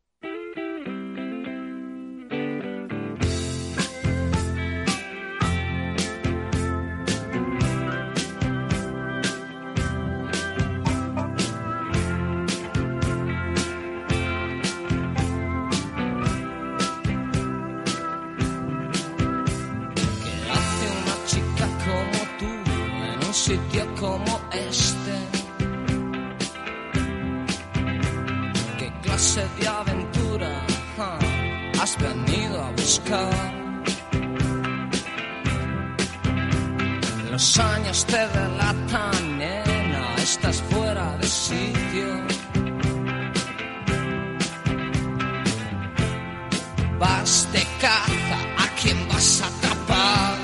[37.51, 42.07] los años te delatan, nena, estás fuera de sitio.
[46.97, 50.37] Vas de caza, ¿a quién vas a atrapar?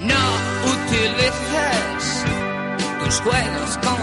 [0.00, 0.24] No
[0.74, 2.24] utilices
[3.04, 4.01] tus juegos con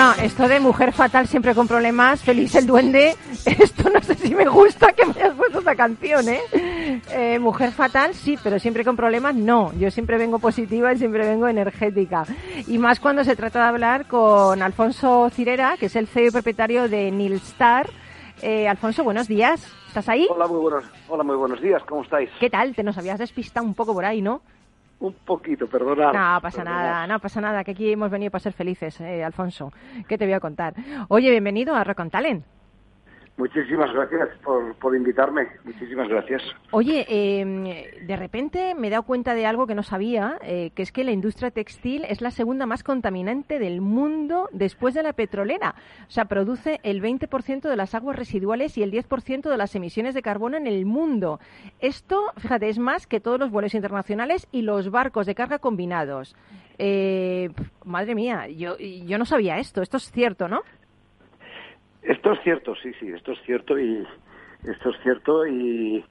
[0.00, 4.34] Bueno, esto de mujer fatal siempre con problemas, feliz el duende, esto no sé si
[4.34, 6.40] me gusta que me hayas puesto esta canción, ¿eh?
[7.10, 7.38] ¿eh?
[7.38, 9.74] Mujer fatal, sí, pero siempre con problemas, no.
[9.74, 12.24] Yo siempre vengo positiva y siempre vengo energética.
[12.66, 16.30] Y más cuando se trata de hablar con Alfonso Cirera, que es el CEO y
[16.30, 17.90] propietario de Nilstar.
[18.40, 19.70] Eh, Alfonso, buenos días.
[19.88, 20.26] ¿Estás ahí?
[20.30, 21.82] Hola, muy buenos, hola, muy buenos días.
[21.86, 22.30] ¿Cómo estáis?
[22.40, 22.74] ¿Qué tal?
[22.74, 24.40] Te nos habías despistado un poco por ahí, ¿no?
[25.00, 26.12] Un poquito, perdonad.
[26.12, 29.72] No pasa nada, no pasa nada, que aquí hemos venido para ser felices, eh, Alfonso.
[30.06, 30.74] ¿Qué te voy a contar?
[31.08, 32.44] Oye, bienvenido a Rock Talent.
[33.40, 35.48] Muchísimas gracias por, por invitarme.
[35.64, 36.42] Muchísimas gracias.
[36.72, 40.82] Oye, eh, de repente me he dado cuenta de algo que no sabía, eh, que
[40.82, 45.14] es que la industria textil es la segunda más contaminante del mundo después de la
[45.14, 45.74] petrolera.
[46.06, 50.14] O sea, produce el 20% de las aguas residuales y el 10% de las emisiones
[50.14, 51.40] de carbono en el mundo.
[51.80, 56.36] Esto, fíjate, es más que todos los vuelos internacionales y los barcos de carga combinados.
[56.76, 57.48] Eh,
[57.86, 59.80] madre mía, yo, yo no sabía esto.
[59.80, 60.60] Esto es cierto, ¿no?
[62.02, 64.06] Esto es cierto, sí, sí, esto es cierto y
[64.64, 66.04] esto es cierto y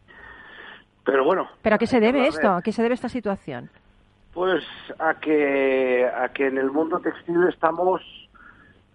[1.04, 1.50] pero bueno.
[1.62, 2.52] ¿Pero a qué se debe esto?
[2.52, 3.70] ¿A qué se debe esta situación?
[4.34, 4.64] Pues
[5.00, 8.02] a que a que en el mundo textil estamos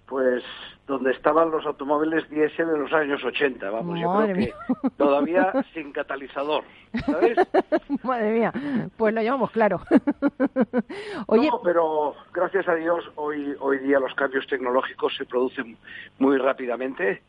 [0.07, 0.45] pues
[0.87, 4.53] donde estaban los automóviles diésel en los años 80, vamos, yo creo que
[4.97, 6.65] todavía sin catalizador,
[7.07, 7.39] ¿sabes?
[8.03, 8.53] Madre mía,
[8.97, 9.81] pues lo llevamos claro.
[11.27, 15.79] Oye, no, pero gracias a Dios hoy hoy día los cambios tecnológicos se producen
[16.19, 17.23] muy rápidamente.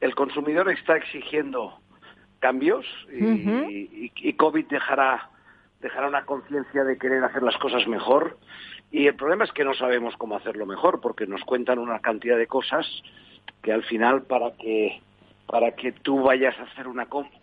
[0.00, 1.78] El consumidor está exigiendo
[2.38, 5.30] cambios y, y COVID dejará
[5.80, 8.36] dejará una conciencia de querer hacer las cosas mejor
[8.90, 12.36] y el problema es que no sabemos cómo hacerlo mejor, porque nos cuentan una cantidad
[12.36, 12.86] de cosas
[13.62, 15.00] que al final para que
[15.46, 17.38] para que tú vayas a hacer una compra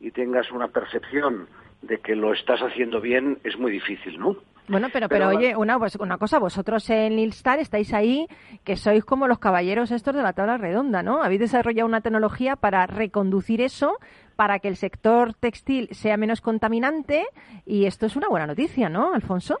[0.00, 1.48] y tengas una percepción
[1.82, 4.36] de que lo estás haciendo bien es muy difícil, ¿no?
[4.68, 8.26] Bueno, pero, pero, oye, una, pues, una cosa, vosotros en Lilstar estáis ahí,
[8.64, 11.22] que sois como los caballeros estos de la tabla redonda, ¿no?
[11.22, 13.98] Habéis desarrollado una tecnología para reconducir eso,
[14.36, 17.26] para que el sector textil sea menos contaminante,
[17.64, 19.58] y esto es una buena noticia, ¿no, Alfonso?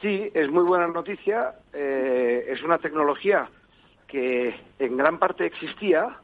[0.00, 1.54] Sí, es muy buena noticia.
[1.72, 3.48] Eh, es una tecnología
[4.08, 6.18] que en gran parte existía,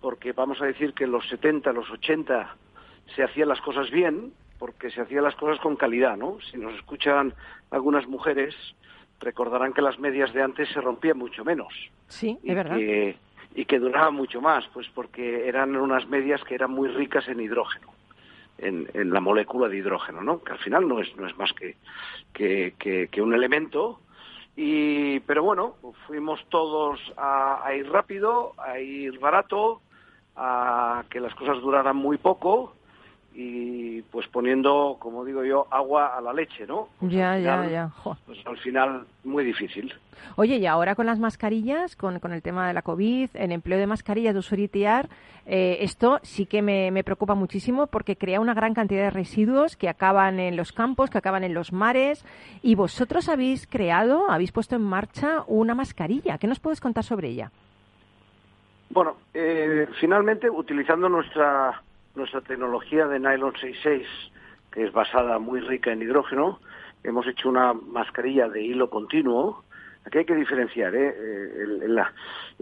[0.00, 2.56] porque vamos a decir que en los 70, los 80
[3.14, 6.38] se hacían las cosas bien, porque se hacían las cosas con calidad, ¿no?
[6.50, 7.34] Si nos escuchan
[7.70, 8.54] algunas mujeres,
[9.20, 11.72] recordarán que las medias de antes se rompían mucho menos.
[12.06, 12.78] Sí, es verdad.
[13.56, 17.40] Y que duraban mucho más, pues porque eran unas medias que eran muy ricas en
[17.40, 17.88] hidrógeno.
[18.58, 20.42] En, en, la molécula de hidrógeno, ¿no?
[20.42, 21.76] Que al final no es, no es más que,
[22.32, 22.74] que,
[23.10, 24.00] que, un elemento.
[24.56, 29.80] Y, pero bueno, fuimos todos a, a, ir rápido, a ir barato,
[30.36, 32.74] a que las cosas duraran muy poco
[33.38, 36.88] y pues poniendo, como digo yo, agua a la leche, ¿no?
[36.98, 37.90] Pues ya, ya, ya.
[38.24, 39.92] Pues al final muy difícil.
[40.36, 43.78] Oye, y ahora con las mascarillas, con, con el tema de la COVID, el empleo
[43.78, 45.10] de mascarillas de usuritear,
[45.44, 49.76] eh, esto sí que me, me, preocupa muchísimo porque crea una gran cantidad de residuos
[49.76, 52.24] que acaban en los campos, que acaban en los mares.
[52.62, 56.38] Y vosotros habéis creado, habéis puesto en marcha una mascarilla.
[56.38, 57.52] ¿Qué nos puedes contar sobre ella?
[58.88, 61.82] Bueno, eh, finalmente, utilizando nuestra
[62.16, 64.06] nuestra tecnología de nylon 66,
[64.72, 66.58] que es basada muy rica en hidrógeno,
[67.04, 69.64] hemos hecho una mascarilla de hilo continuo.
[70.04, 71.14] Aquí hay que diferenciar, ¿eh?
[71.16, 72.04] eh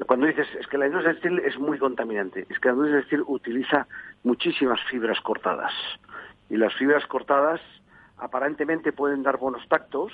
[0.07, 3.23] cuando dices, es que la industria textil es muy contaminante, es que la industria textil
[3.27, 3.87] utiliza
[4.25, 5.73] muchísimas fibras cortadas.
[6.51, 7.61] Y las fibras cortadas
[8.19, 10.13] aparentemente pueden dar buenos tactos,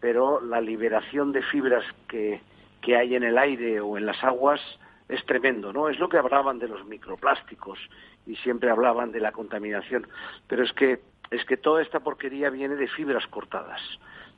[0.00, 2.40] pero la liberación de fibras que,
[2.82, 4.60] que hay en el aire o en las aguas
[5.08, 5.88] es tremendo, ¿no?
[5.88, 7.78] Es lo que hablaban de los microplásticos
[8.26, 10.06] y siempre hablaban de la contaminación,
[10.48, 13.80] pero es que es que toda esta porquería viene de fibras cortadas.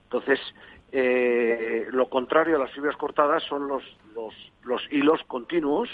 [0.04, 0.40] Entonces,
[0.90, 3.82] eh, lo contrario a las fibras cortadas son los,
[4.14, 5.90] los, los hilos continuos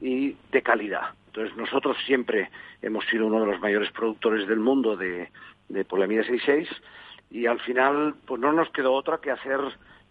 [0.00, 1.14] y de calidad.
[1.26, 2.50] Entonces, nosotros siempre
[2.82, 5.30] hemos sido uno de los mayores productores del mundo de,
[5.68, 6.68] de polamida 66
[7.30, 9.60] y al final pues no nos quedó otra que hacer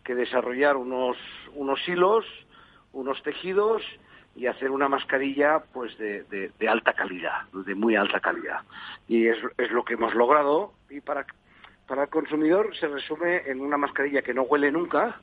[0.03, 1.17] que desarrollar unos,
[1.55, 2.25] unos hilos,
[2.93, 3.81] unos tejidos
[4.35, 8.61] y hacer una mascarilla pues de, de, alta calidad, de muy alta calidad.
[9.07, 11.25] Y es, es, lo que hemos logrado y para,
[11.87, 15.21] para el consumidor se resume en una mascarilla que no huele nunca,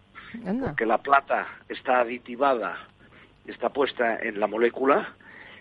[0.61, 2.88] porque la plata está aditivada,
[3.46, 5.14] está puesta en la molécula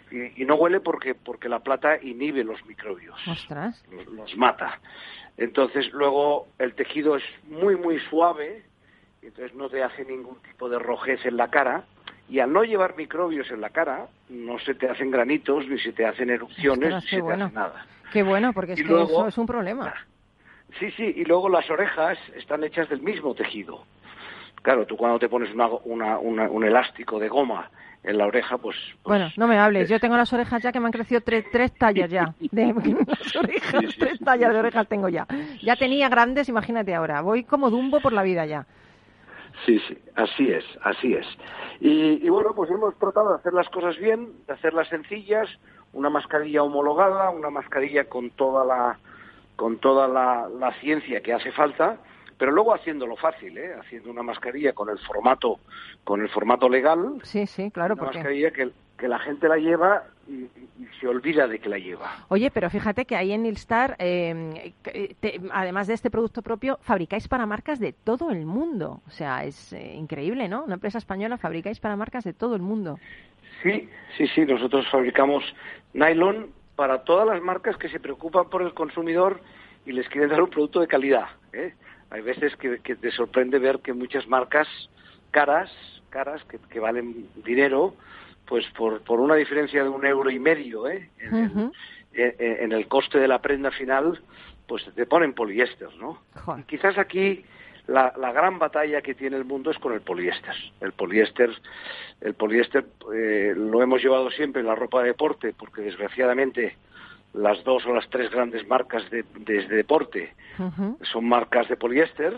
[0.09, 4.79] y, no huele porque, porque la plata inhibe los microbios, los, los mata.
[5.37, 8.63] Entonces luego el tejido es muy muy suave,
[9.21, 11.85] entonces no te hace ningún tipo de rojez en la cara
[12.31, 15.91] y al no llevar microbios en la cara, no se te hacen granitos, ni se
[15.91, 17.85] te hacen erupciones, ni se te hace nada.
[18.13, 19.93] Qué bueno, porque es que eso es un problema.
[20.79, 23.83] Sí, sí, y luego las orejas están hechas del mismo tejido.
[24.61, 25.49] Claro, tú cuando te pones
[25.83, 27.69] una, un elástico de goma
[28.01, 28.77] en la oreja, pues...
[29.03, 31.43] pues bueno, no me hables, yo tengo las orejas ya que me han crecido tres,
[31.51, 32.33] tres tallas ya.
[32.39, 32.73] De
[33.39, 35.27] orejas, tres tallas de orejas tengo ya.
[35.61, 37.19] Ya tenía grandes, imagínate ahora.
[37.19, 38.65] Voy como dumbo por la vida ya.
[39.65, 41.25] Sí, sí, así es, así es.
[41.79, 45.49] Y, bueno, pues hemos tratado de hacer las cosas bien, de hacerlas sencillas,
[45.93, 48.99] una mascarilla homologada, una mascarilla con toda la,
[49.55, 51.97] con toda la, ciencia que hace falta,
[52.37, 53.75] pero luego haciéndolo fácil, ¿eh?
[53.79, 55.59] haciendo una mascarilla con el formato
[56.03, 57.19] con el formato legal.
[57.23, 57.95] Sí, sí, claro.
[57.95, 58.71] Una mascarilla que,
[59.01, 60.47] que la gente la lleva y,
[60.99, 62.11] se olvida de que la lleva.
[62.27, 64.73] Oye, pero fíjate que ahí en Nilstar, eh,
[65.51, 69.01] además de este producto propio, fabricáis para marcas de todo el mundo.
[69.07, 70.63] O sea, es eh, increíble, ¿no?
[70.63, 72.99] Una empresa española fabricáis para marcas de todo el mundo.
[73.63, 74.45] Sí, sí, sí.
[74.45, 75.43] Nosotros fabricamos
[75.93, 79.41] nylon para todas las marcas que se preocupan por el consumidor
[79.85, 81.29] y les quieren dar un producto de calidad.
[81.53, 81.73] ¿eh?
[82.11, 84.67] Hay veces que, te sorprende ver que muchas marcas
[85.31, 85.71] caras,
[86.09, 87.95] caras que, valen dinero,
[88.51, 91.09] pues por, por, una diferencia de un euro y medio ¿eh?
[91.21, 94.19] en, el, coste de la prenda final,
[94.67, 96.21] pues te ponen poliéster, ¿no?
[96.67, 97.45] quizás aquí
[97.87, 100.53] la, la, gran batalla que tiene el mundo es con el poliéster.
[100.81, 101.49] El poliéster,
[102.19, 102.85] el poliéster
[103.15, 106.75] eh, lo hemos llevado siempre en la ropa de deporte, porque desgraciadamente
[107.33, 110.35] las dos o las tres grandes marcas de, deporte
[111.03, 112.33] son marcas de poliéster,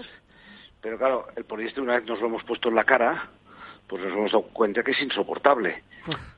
[0.79, 3.31] pero claro, el poliéster una vez nos lo hemos puesto en la cara,
[3.87, 5.83] pues nos hemos dado cuenta que es insoportable.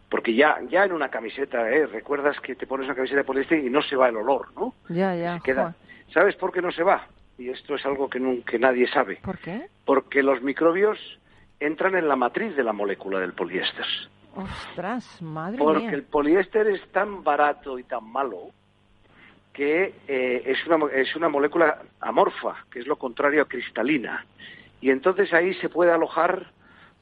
[0.10, 1.88] Porque ya, ya en una camiseta, ¿eh?
[1.88, 4.74] recuerdas que te pones una camiseta de poliéster y no se va el olor, ¿no?
[4.90, 5.40] Ya, ya.
[5.44, 5.76] queda.
[6.14, 7.08] ¿Sabes por qué no se va?
[7.38, 9.20] Y esto es algo que, que nadie sabe.
[9.24, 9.68] ¿Por qué?
[9.84, 10.98] Porque los microbios
[11.60, 13.86] entran en la matriz de la molécula del poliéster.
[14.36, 18.52] Ostras, madre Porque el poliéster es tan barato y tan malo
[19.54, 24.26] que eh, es, una, es una molécula amorfa, que es lo contrario a cristalina.
[24.82, 26.52] Y entonces ahí se puede alojar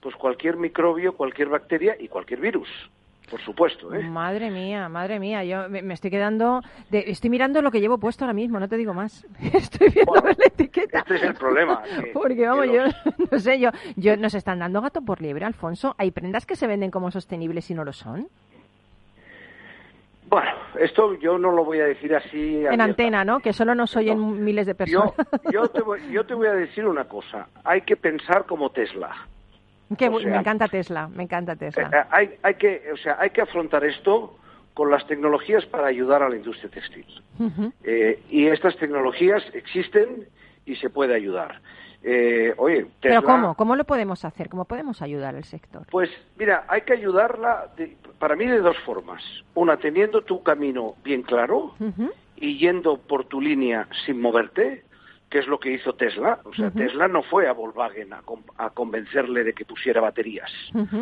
[0.04, 2.70] pues cualquier microbio, cualquier bacteria y cualquier virus
[3.34, 3.92] por supuesto.
[3.92, 4.04] ¿eh?
[4.04, 8.34] Madre mía, madre mía, yo me, estoy quedando, estoy mirando lo que llevo puesto ahora
[8.36, 9.26] mismo, no te digo más.
[9.54, 11.00] estoy viendo la etiqueta.
[11.00, 11.82] Este es el problema.
[12.14, 12.84] Porque vamos, yo
[13.32, 15.96] no sé, yo, yo nos están dando gato por liebre, Alfonso.
[15.98, 18.28] Hay prendas que se venden como sostenibles y no lo son.
[20.30, 22.64] Bueno, esto yo no lo voy a decir así.
[22.66, 23.40] En antena, ¿no?
[23.40, 25.14] Que solo nos oyen miles de personas.
[25.52, 27.48] Yo, te voy, yo te voy a decir una cosa.
[27.64, 29.28] Hay que pensar como Tesla
[30.00, 31.90] me encanta Tesla, me encanta Tesla.
[31.92, 34.38] Eh, hay, hay, que, o sea, hay que afrontar esto
[34.74, 37.06] con las tecnologías para ayudar a la industria textil.
[37.84, 40.28] Eh, y estas tecnologías existen
[40.66, 41.62] y se puede ayudar.
[42.02, 43.56] Eh, oye, Tesla, ¿Pero cómo?
[43.56, 44.50] ¿Cómo lo podemos hacer?
[44.50, 45.86] ¿Cómo podemos ayudar al sector?
[45.90, 47.72] Pues mira, hay que ayudarla
[48.20, 49.24] para mí de dos formas.
[49.54, 51.76] Una, teniendo tu camino bien claro
[52.36, 54.84] y yendo por tu línea sin moverte
[55.34, 56.42] que es lo que hizo Tesla.
[56.44, 60.52] O sea, Tesla no fue a Volkswagen a, convencerle de que pusiera baterías,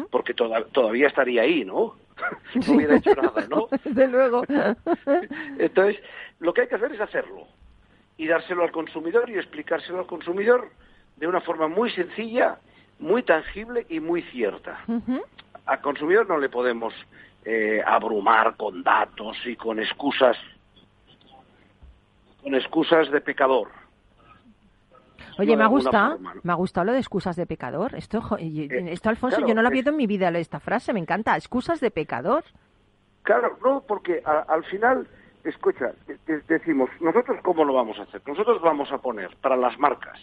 [0.09, 1.97] porque todavía estaría ahí, ¿no?
[2.65, 3.67] no hubiera hecho nada, ¿no?
[3.84, 4.43] Desde luego.
[5.59, 6.01] Entonces,
[6.39, 7.45] lo que hay que hacer es hacerlo
[8.15, 10.69] y dárselo al consumidor y explicárselo al consumidor
[11.17, 12.57] de una forma muy sencilla,
[12.99, 14.79] muy tangible y muy cierta.
[15.65, 16.93] Al consumidor no le podemos
[17.43, 20.38] eh, abrumar con datos y con excusas
[22.41, 23.80] con excusas de pecador.
[25.41, 27.95] Oye, me ha gustado, me ha gustado lo de excusas de pecador.
[27.95, 30.99] Esto, eh, esto Alfonso, yo no lo había visto en mi vida esta frase, me
[30.99, 31.35] encanta.
[31.35, 32.43] Excusas de pecador.
[33.23, 35.07] Claro, no, porque al final,
[35.43, 35.91] escucha,
[36.47, 38.21] decimos, nosotros cómo lo vamos a hacer.
[38.25, 40.19] Nosotros vamos a poner para las marcas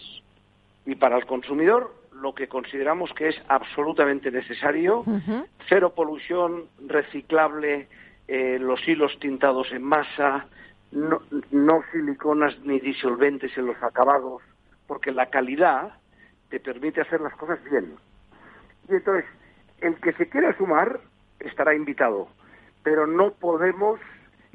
[0.87, 5.05] y para el consumidor lo que consideramos que es absolutamente necesario,
[5.69, 7.89] cero polución, reciclable,
[8.27, 10.47] eh, los hilos tintados en masa,
[10.91, 14.43] no, no siliconas ni disolventes en los acabados,
[14.89, 15.93] porque la calidad
[16.49, 17.95] te permite hacer las cosas bien.
[18.89, 19.27] Y entonces,
[19.81, 20.99] el que se quiera sumar
[21.39, 22.27] estará invitado,
[22.83, 24.01] pero no podemos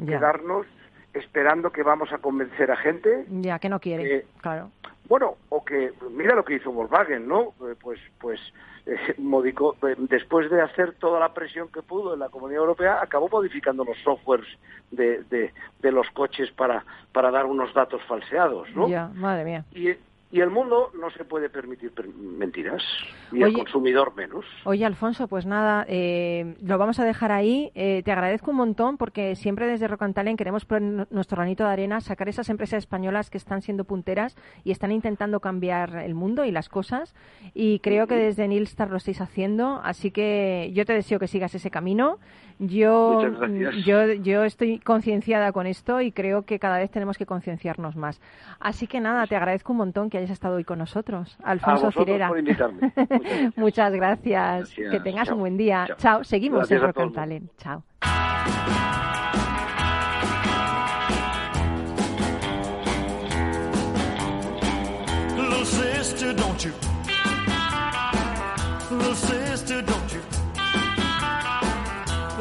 [0.06, 0.66] quedarnos
[1.14, 3.26] esperando que vamos a convencer a gente.
[3.30, 4.72] Ya, que no quiere, claro.
[5.08, 7.50] Bueno, o que, mira lo que hizo Volkswagen, ¿no?
[7.62, 8.40] Eh, pues, pues,
[8.86, 13.30] eh, eh, después de hacer toda la presión que pudo en la Comunidad Europea, acabó
[13.30, 14.48] modificando los softwares
[14.92, 18.88] de, de, los coches para, para dar unos datos falseados, ¿no?
[18.88, 19.66] Ya, madre mía.
[19.72, 19.90] Y,
[20.34, 22.82] y el mundo no se puede permitir mentiras,
[23.32, 24.44] y el consumidor menos.
[24.64, 27.72] Oye, Alfonso, pues nada, eh, lo vamos a dejar ahí.
[27.76, 31.70] Eh, te agradezco un montón porque siempre desde Rock and queremos poner nuestro granito de
[31.70, 36.46] arena, sacar esas empresas españolas que están siendo punteras y están intentando cambiar el mundo
[36.46, 37.14] y las cosas.
[37.54, 41.54] Y creo que desde Nilstar lo estáis haciendo, así que yo te deseo que sigas
[41.54, 42.18] ese camino.
[42.60, 43.20] Yo,
[43.86, 48.22] yo, yo estoy concienciada con esto y creo que cada vez tenemos que concienciarnos más.
[48.60, 51.38] Así que nada, te agradezco un montón que hayas estado hoy con nosotros.
[51.44, 52.32] Alfonso Cirera.
[53.56, 54.74] Muchas, gracias.
[54.74, 55.88] Que tengas un buen día.
[55.98, 56.24] Chao.
[56.24, 57.52] Seguimos en Rock and Talent.
[57.58, 57.84] Chao.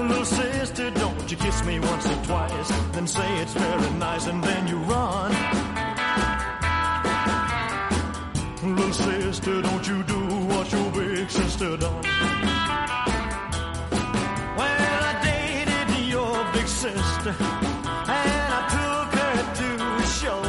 [0.09, 4.43] Little sister, don't you kiss me once or twice, then say it's very nice, and
[4.43, 5.62] then you run.
[9.03, 12.03] sister, don't you do what your big sister done.
[14.59, 19.69] Well, I dated your big sister, and I took her to
[20.03, 20.41] a show.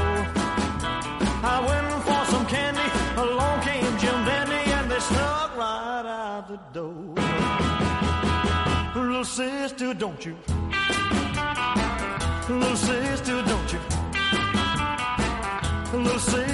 [1.53, 2.87] I went for some candy,
[3.17, 7.15] along came Jim Dandy, and they snuck right out the door.
[8.95, 10.35] Little sister, don't you?
[12.49, 13.79] Little sister, don't you?
[15.93, 16.52] Little sister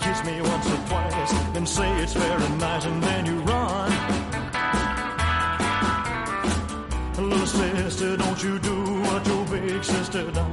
[0.00, 3.90] kiss me once or twice and say it's very nice and then you run.
[7.16, 10.52] Little sister, don't you do what your big sister done.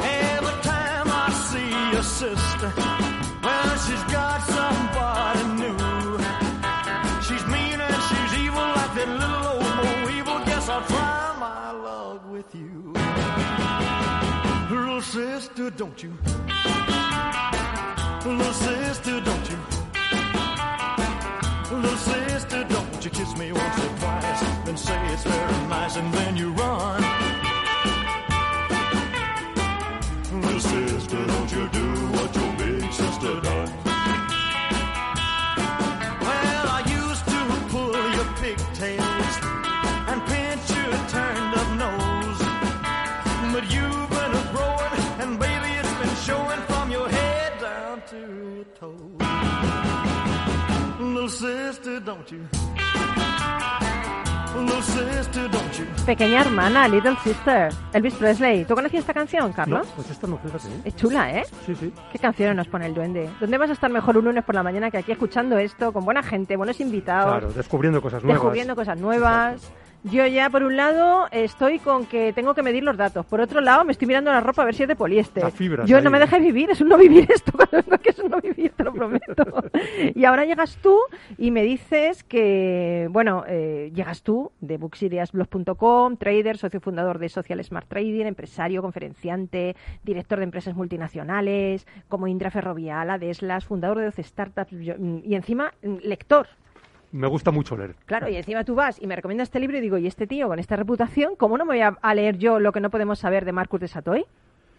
[0.00, 2.72] Every time I see your sister,
[3.42, 5.77] well, she's got somebody new.
[15.58, 16.12] Sister, don't you?
[18.24, 19.58] Little sister, don't you?
[21.76, 26.14] Little sister, don't you kiss me once or twice, then say it's very nice, and
[26.14, 26.47] then you
[56.04, 57.72] Pequeña hermana, Little Sister.
[57.92, 58.64] Elvis Presley.
[58.64, 59.86] ¿Tú conocías esta canción, Carlos?
[59.86, 60.66] No, pues esta no, fíjate.
[60.66, 60.80] ¿eh?
[60.86, 61.44] Es chula, ¿eh?
[61.64, 61.92] Sí, sí.
[62.10, 63.30] ¿Qué canción nos pone el duende?
[63.38, 66.04] ¿Dónde vas a estar mejor un lunes por la mañana que aquí escuchando esto, con
[66.04, 67.38] buena gente, buenos invitados?
[67.38, 68.42] Claro, descubriendo cosas nuevas.
[68.42, 69.54] Descubriendo cosas nuevas.
[69.54, 69.87] Exacto.
[70.04, 73.26] Yo ya, por un lado, estoy con que tengo que medir los datos.
[73.26, 75.44] Por otro lado, me estoy mirando la ropa a ver si es de poliéster.
[75.86, 77.52] Yo no me dejes vivir, es un no vivir esto.
[78.02, 79.44] que es un no vivir, te lo prometo.
[80.14, 80.98] y ahora llegas tú
[81.36, 87.62] y me dices que, bueno, eh, llegas tú de booksideasblog.com, trader, socio fundador de Social
[87.64, 89.74] Smart Trading, empresario, conferenciante,
[90.04, 96.46] director de empresas multinacionales, como Indra Ferrovial, Adeslas, fundador de 12 startups y encima lector
[97.12, 97.94] me gusta mucho leer.
[98.06, 100.48] Claro, y encima tú vas y me recomiendas este libro y digo, ¿y este tío
[100.48, 103.44] con esta reputación, cómo no me voy a, leer yo lo que no podemos saber
[103.44, 104.26] de Marcus de Satoy?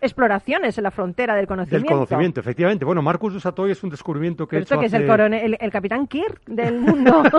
[0.02, 1.88] Exploraciones en la frontera del conocimiento.
[1.88, 2.86] Del conocimiento, efectivamente.
[2.86, 6.08] Bueno, Marcus de Satoy es un descubrimiento que esto que es el, coronel, el, capitán
[6.08, 7.24] Kirk del mundo.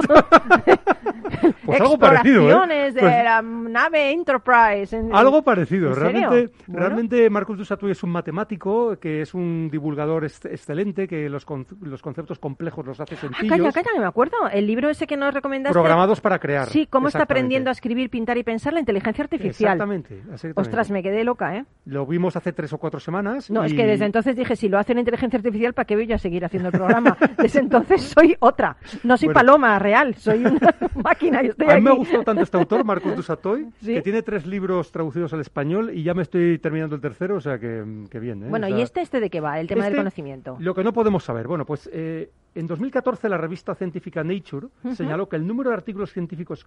[1.64, 2.92] pues algo parecido, ¿eh?
[2.92, 5.00] de pues la nave Enterprise.
[5.12, 5.94] algo parecido.
[5.94, 11.46] realmente, realmente Marcus de Satoy es un matemático que es un divulgador excelente, que los,
[11.82, 13.52] los conceptos complejos los hace sencillos.
[13.52, 14.36] Ah, calla, calla, me acuerdo.
[14.52, 15.72] El libro ese que nos recomendaste.
[15.72, 16.68] Programados para crear.
[16.68, 19.72] Sí, cómo está aprendiendo a escribir, pintar y pensar la inteligencia artificial.
[19.72, 20.18] Exactamente.
[20.18, 20.60] exactamente.
[20.60, 21.64] Ostras, me quedé loca, ¿eh?
[21.84, 23.50] Lo vimos hace tres o cuatro semanas.
[23.50, 26.12] No, es que desde entonces dije, si lo hace la inteligencia artificial, ¿para qué voy
[26.12, 27.16] a seguir haciendo el programa?
[27.38, 28.76] desde entonces soy otra.
[29.02, 31.40] No soy paloma real, soy una máquina.
[31.40, 34.92] Estoy a mí me ha gustado tanto este autor, Marcos Dusatoy, que tiene tres libros
[34.92, 37.82] traducidos al español y ya me estoy terminando el tercero, o sea que,
[38.20, 38.44] bien.
[38.44, 38.46] ¿eh?
[38.48, 39.60] Bueno, ¿y este, este de qué va?
[39.60, 40.56] El tema del este, conocimiento.
[40.60, 41.46] Lo que no podemos saber.
[41.46, 46.12] Bueno, pues eh, en 2014 la revista científica Nature señaló que el número de artículos
[46.12, 46.66] científicos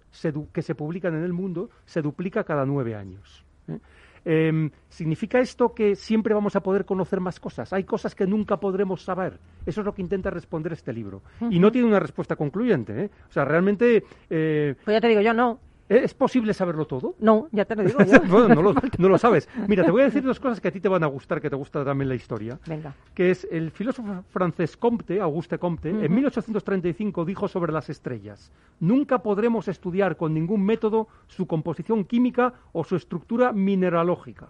[0.51, 3.45] que se publican en el mundo se duplica cada nueve años.
[3.67, 3.79] ¿eh?
[4.25, 7.73] Eh, ¿Significa esto que siempre vamos a poder conocer más cosas?
[7.73, 9.39] Hay cosas que nunca podremos saber.
[9.65, 11.21] Eso es lo que intenta responder este libro.
[11.49, 13.05] Y no tiene una respuesta concluyente.
[13.05, 13.09] ¿eh?
[13.29, 14.03] O sea, realmente...
[14.29, 15.59] Eh, pues ya te digo yo, no.
[15.97, 17.15] ¿Es posible saberlo todo?
[17.19, 18.19] No, ya te lo digo yo.
[18.27, 19.47] bueno, no lo, sabes.
[19.67, 21.49] Mira, te voy a decir dos cosas que a ti te van a gustar, que
[21.49, 22.59] te gusta también la historia.
[22.65, 22.95] Venga.
[23.13, 29.19] Que es el filósofo francés Comte, Auguste Comte, en 1835 dijo sobre las estrellas, nunca
[29.19, 34.49] podremos estudiar con ningún método su composición química o su estructura mineralógica.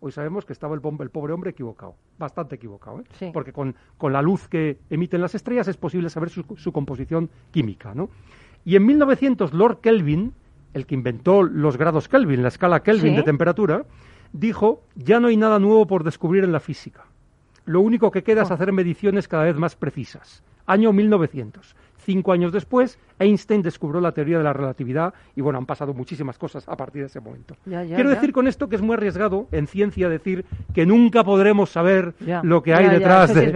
[0.00, 3.30] Hoy sabemos que estaba el, el pobre hombre equivocado, bastante equivocado, ¿eh?
[3.32, 7.30] porque con, con, la luz que emiten las estrellas es posible saber su, su composición
[7.50, 7.94] química.
[7.94, 8.10] ¿no?
[8.66, 10.34] Y en 1900 Lord Kelvin
[10.74, 13.84] el que inventó los grados Kelvin, la escala Kelvin de temperatura,
[14.32, 17.04] dijo, ya no hay nada nuevo por descubrir en la física.
[17.64, 18.54] Lo único que queda es oh.
[18.54, 20.42] hacer mediciones cada vez más precisas.
[20.66, 21.76] Año 1900.
[22.04, 26.36] Cinco años después, Einstein descubrió la teoría de la relatividad y bueno, han pasado muchísimas
[26.36, 27.56] cosas a partir de ese momento.
[27.64, 30.44] Quiero decir con esto que es muy arriesgado en ciencia decir
[30.74, 33.46] que nunca podremos saber lo que hay detrás de...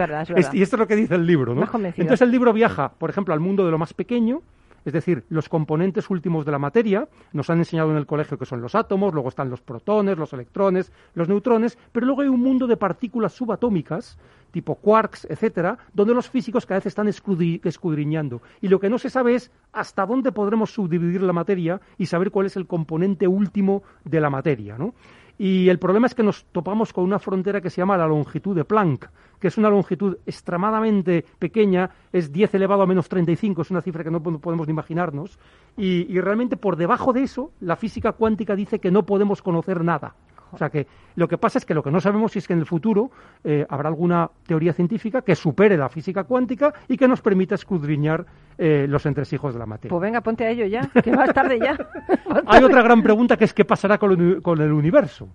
[0.54, 1.68] y esto es lo que dice el libro, ¿no?
[1.96, 4.40] Entonces el libro viaja, por ejemplo, al mundo de lo más pequeño,
[4.88, 8.46] es decir, los componentes últimos de la materia, nos han enseñado en el colegio que
[8.46, 12.40] son los átomos, luego están los protones, los electrones, los neutrones, pero luego hay un
[12.40, 14.18] mundo de partículas subatómicas,
[14.50, 18.40] tipo quarks, etcétera, donde los físicos cada vez están escudriñando.
[18.62, 22.30] Y lo que no se sabe es hasta dónde podremos subdividir la materia y saber
[22.30, 24.94] cuál es el componente último de la materia, ¿no?
[25.38, 28.56] Y el problema es que nos topamos con una frontera que se llama la longitud
[28.56, 29.08] de Planck,
[29.38, 34.02] que es una longitud extremadamente pequeña, es 10 elevado a menos 35, es una cifra
[34.02, 35.38] que no podemos ni imaginarnos,
[35.76, 40.16] y, realmente por debajo de eso la física cuántica dice que no podemos conocer nada.
[40.52, 40.86] O sea que
[41.16, 43.10] lo que pasa es que lo que no sabemos es que en el futuro
[43.44, 48.24] eh, habrá alguna teoría científica que supere la física cuántica y que nos permita escudriñar
[48.56, 49.90] eh, los entresijos de la materia.
[49.90, 51.76] Pues venga, ponte a ello ya, que más tarde ya.
[52.46, 55.28] Hay otra gran pregunta que es qué pasará con el, universo.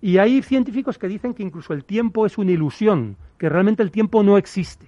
[0.00, 3.90] Y hay científicos que dicen que incluso el tiempo es una ilusión, que realmente el
[3.90, 4.87] tiempo no existe.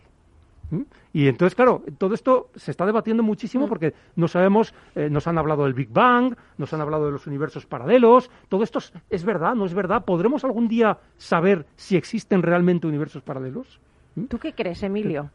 [1.13, 3.69] Y entonces, claro, todo esto se está debatiendo muchísimo mm.
[3.69, 7.27] porque no sabemos, eh, nos han hablado del Big Bang, nos han hablado de los
[7.27, 10.05] universos paralelos, todo esto es, verdad, no es verdad.
[10.05, 13.81] ¿Podremos algún día saber si existen realmente universos paralelos?
[14.29, 15.31] ¿Tú qué crees, Emilio?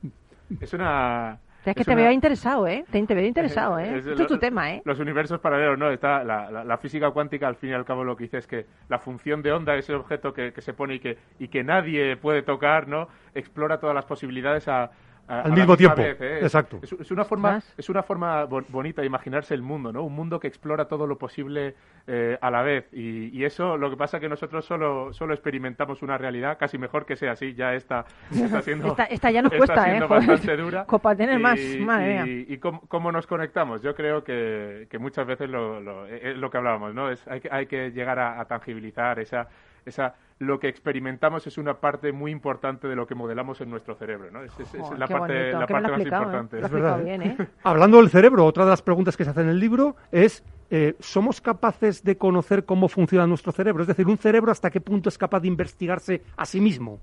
[0.60, 2.86] Es una es que te veo interesado, ¿eh?
[2.92, 3.98] Te, veo interesado, ¿eh?
[3.98, 4.82] Esto es tu tema, ¿eh?
[4.86, 5.90] Los universos paralelos, no.
[5.90, 9.00] Está la, física cuántica, al fin y al cabo, lo que dice es que la
[9.00, 12.44] función de onda, ese objeto que, que se pone y que, y que nadie puede
[12.44, 13.08] tocar, ¿no?
[13.34, 14.92] Explora todas las posibilidades a,
[15.28, 16.02] al mismo tiempo.
[16.02, 16.40] ¿eh?
[16.42, 16.80] Exacto.
[16.82, 20.04] Es, una forma, es una forma bonita de imaginarse el mundo, ¿no?
[20.04, 21.76] Un mundo que explora todo lo posible
[22.08, 22.88] eh, a la vez.
[22.94, 27.06] Y, eso, lo que pasa es que nosotros solo, solo experimentamos una realidad, casi mejor
[27.06, 27.54] que sea así.
[27.54, 28.96] Ya está, está siendo.
[29.10, 30.00] esta, ya nos cuesta, ¿eh?
[30.02, 30.86] bastante dura.
[30.88, 33.82] Copa tener más, madre y, y cómo, nos conectamos.
[33.82, 37.10] Yo creo que, que muchas veces lo, lo, es lo que hablábamos, ¿no?
[37.10, 39.48] Es, hay, que, hay que llegar a, a tangibilizar esa
[39.86, 43.96] esa lo que experimentamos es una parte muy importante de lo que modelamos en nuestro
[43.96, 44.44] cerebro, ¿no?
[44.44, 44.54] Es,
[44.98, 46.04] la parte, la parte más ¿eh?
[46.04, 46.60] importante.
[46.60, 47.04] Es verdad.
[47.04, 47.38] Bien, ¿eh?
[47.64, 50.96] Hablando del cerebro, otra de las preguntas que se hace en el libro es eh,
[51.00, 53.84] ¿somos capaces de conocer cómo funciona nuestro cerebro?
[53.84, 57.00] Es decir, un cerebro hasta qué punto es capaz de investigarse a sí mismo.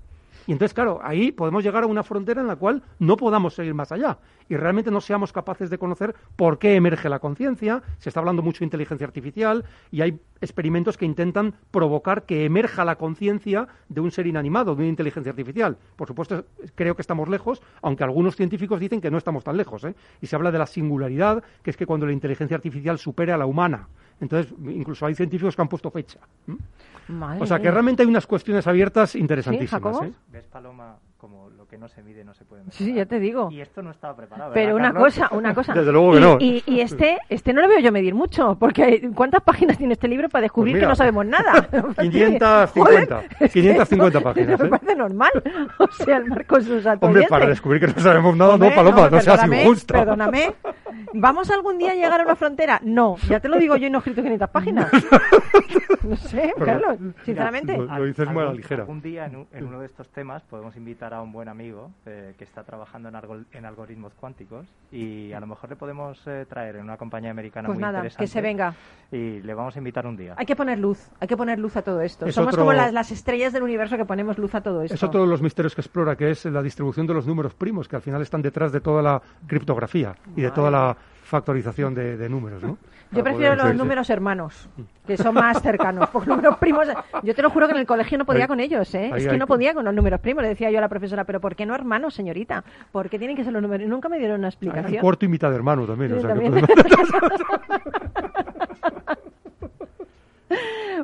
[0.47, 3.73] Y entonces, claro, ahí podemos llegar a una frontera en la cual no podamos seguir
[3.73, 4.17] más allá
[4.49, 7.81] y realmente no seamos capaces de conocer por qué emerge la conciencia.
[7.97, 12.85] Se está hablando mucho de inteligencia artificial y hay experimentos que intentan provocar que emerja
[12.85, 15.77] la conciencia de un ser inanimado, de una inteligencia artificial.
[15.95, 19.83] Por supuesto, creo que estamos lejos, aunque algunos científicos dicen que no estamos tan lejos.
[19.85, 19.95] ¿eh?
[20.21, 23.37] Y se habla de la singularidad, que es que cuando la inteligencia artificial supere a
[23.37, 23.87] la humana.
[24.23, 26.19] Entonces, incluso hay científicos que han puesto fecha.
[27.39, 29.97] o sea, que realmente hay unas cuestiones abiertas interesantísimas.
[29.99, 30.13] ¿Sí, ¿eh?
[30.31, 32.73] ¿Ves, Paloma, como lo que no se mide no se puede medir?
[32.73, 33.49] Sí, ya te digo.
[33.51, 34.53] Y esto no estaba preparado.
[34.53, 35.73] Pero una cosa, una cosa.
[35.75, 36.37] Desde luego que no.
[36.39, 40.07] Y, y, este, este no lo veo yo medir mucho, porque ¿cuántas páginas tiene este
[40.07, 41.67] libro para descubrir pues que no sabemos nada?
[41.99, 43.23] 550.
[43.51, 44.59] 550 páginas.
[44.59, 44.69] Me ¿eh?
[44.69, 45.31] parece normal.
[45.79, 49.19] O sea, el marco sus Hombre, para descubrir que no sabemos nada, no, Paloma, no,
[49.19, 49.95] seas injusta.
[49.95, 50.55] Perdóname.
[51.13, 52.79] ¿Vamos algún día a llegar a una frontera?
[52.83, 54.91] No, ya te lo digo yo y no he escrito 500 páginas.
[56.03, 57.77] No sé, Carlos, sinceramente.
[57.77, 58.83] Lo, dices muy a la ligera.
[58.85, 62.43] Un día en, uno de estos temas podemos invitar a un buen amigo eh, que
[62.43, 63.15] está trabajando en,
[63.53, 67.67] en, algoritmos cuánticos y a lo mejor le podemos eh, traer en una compañía americana
[67.67, 68.23] pues muy nada, interesante.
[68.23, 68.75] que se venga.
[69.11, 70.33] Y le vamos a invitar un día.
[70.37, 72.29] Hay que poner luz, hay que poner luz a todo esto.
[72.31, 74.95] Somos como las, las, estrellas del universo que ponemos luz a todo esto.
[74.95, 77.87] Es otro de los misterios que explora, que es la distribución de los números primos,
[77.87, 82.29] que al final están detrás de toda la criptografía y de toda la factorización de,
[82.29, 82.77] números, ¿no?
[83.11, 84.67] Yo prefiero los números hermanos,
[85.05, 86.09] que son más cercanos.
[86.09, 86.87] Porque números primos,
[87.21, 89.11] yo te lo juro que en el colegio no podía con ellos, ¿eh?
[89.15, 90.41] es que no podía con los números primos.
[90.43, 92.63] Le decía yo a la profesora, pero ¿por qué no hermanos, señorita?
[92.91, 93.87] ¿Por qué tienen que ser los números?
[93.87, 95.01] Nunca me dieron una explicación.
[95.01, 96.13] cuarto y mitad de hermano también.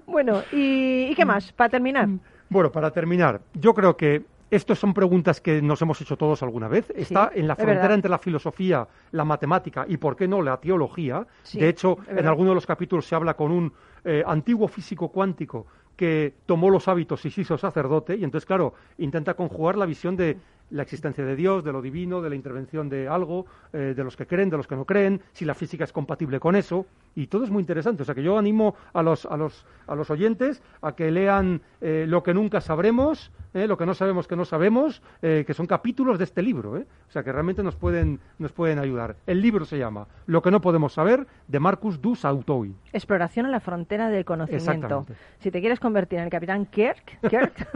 [0.07, 1.51] bueno, ¿y qué más?
[1.51, 2.07] Para terminar.
[2.49, 6.67] Bueno, para terminar, yo creo que estas son preguntas que nos hemos hecho todos alguna
[6.67, 6.91] vez.
[6.95, 11.25] Está en la frontera entre la filosofía, la matemática y, ¿por qué no, la teología.
[11.53, 13.71] de hecho, en alguno de los capítulos se habla con un
[14.03, 18.73] eh, antiguo físico cuántico que tomó los hábitos y se hizo sacerdote, y entonces, claro,
[18.99, 20.37] intenta conjugar la visión de
[20.71, 24.15] la existencia de Dios, de lo divino, de la intervención de algo, eh, de los
[24.15, 27.27] que creen, de los que no creen, si la física es compatible con eso, y
[27.27, 28.03] todo es muy interesante.
[28.03, 31.61] O sea que yo animo a los, a los, a los oyentes a que lean
[31.81, 35.65] eh, lo que nunca sabremos, eh, lo que no sabemos que no sabemos, que son
[35.65, 36.83] capítulos de este libro.
[37.09, 39.15] O sea que realmente nos pueden, nos pueden ayudar.
[39.25, 42.75] El libro se llama Lo que no podemos saber, de Marcus du Sautoy.
[42.93, 45.07] Exploración en la frontera del conocimiento.
[45.39, 47.67] Si te quieres convertir en el capitán Kirk, Kirk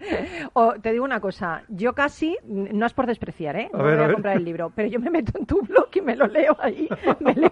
[0.52, 3.70] o te digo una cosa, yo casi, no es por despreciar, ¿eh?
[3.72, 6.14] No voy a, comprar el libro, pero yo me meto en tu blog y me
[6.14, 6.88] lo leo ahí,
[7.18, 7.50] me leo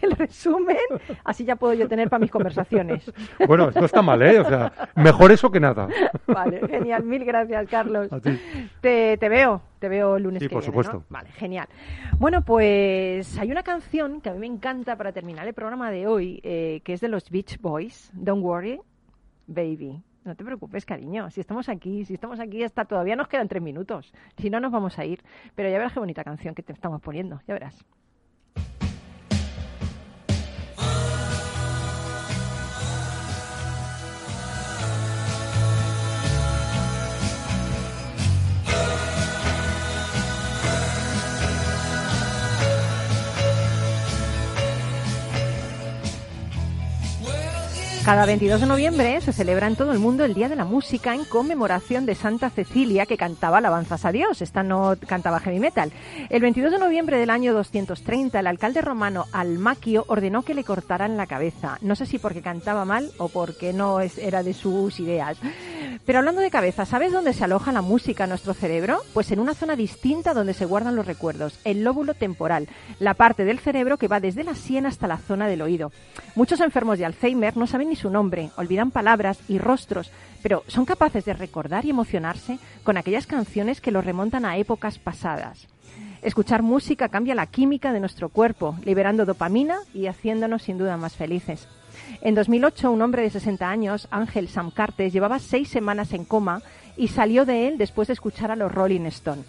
[0.00, 0.76] el resumen,
[1.24, 3.12] así ya puedo yo tener para mis conversaciones.
[3.46, 4.40] Bueno, esto está mal, ¿eh?
[4.40, 5.88] O sea, mejor eso que nada.
[6.26, 8.08] Vale, genial, mil gracias, Carlos.
[8.80, 11.04] Te, te veo, te veo el lunes sí, que por supuesto.
[11.10, 11.68] Vale, genial.
[12.18, 16.06] Bueno, pues hay una canción que a mí me encanta para terminar el programa de
[16.06, 18.80] hoy, eh, que es de los Beach Boys, Don't Worry,
[19.46, 20.02] Baby.
[20.24, 21.30] No te preocupes, cariño.
[21.30, 24.14] Si estamos aquí, si estamos aquí, hasta todavía nos quedan tres minutos.
[24.38, 25.22] Si no, nos vamos a ir.
[25.54, 27.42] Pero ya verás qué bonita canción que te estamos poniendo.
[27.46, 27.84] Ya verás.
[48.04, 51.14] Cada 22 de noviembre se celebra en todo el mundo el Día de la Música
[51.14, 54.42] en conmemoración de Santa Cecilia, que cantaba alabanzas a Dios.
[54.42, 55.90] Esta no cantaba heavy metal.
[56.28, 61.16] El 22 de noviembre del año 230, el alcalde romano Almaquio ordenó que le cortaran
[61.16, 61.78] la cabeza.
[61.80, 65.38] No sé si porque cantaba mal o porque no era de sus ideas.
[66.04, 69.00] Pero hablando de cabeza, ¿sabes dónde se aloja la música en nuestro cerebro?
[69.14, 73.46] Pues en una zona distinta donde se guardan los recuerdos, el lóbulo temporal, la parte
[73.46, 75.90] del cerebro que va desde la sien hasta la zona del oído.
[76.34, 80.10] Muchos enfermos de Alzheimer no saben su nombre, olvidan palabras y rostros,
[80.42, 84.98] pero son capaces de recordar y emocionarse con aquellas canciones que los remontan a épocas
[84.98, 85.66] pasadas.
[86.22, 91.16] Escuchar música cambia la química de nuestro cuerpo, liberando dopamina y haciéndonos sin duda más
[91.16, 91.68] felices.
[92.22, 96.62] En 2008, un hombre de 60 años, Ángel Samcartes, llevaba seis semanas en coma
[96.96, 99.44] y salió de él después de escuchar a los Rolling Stones.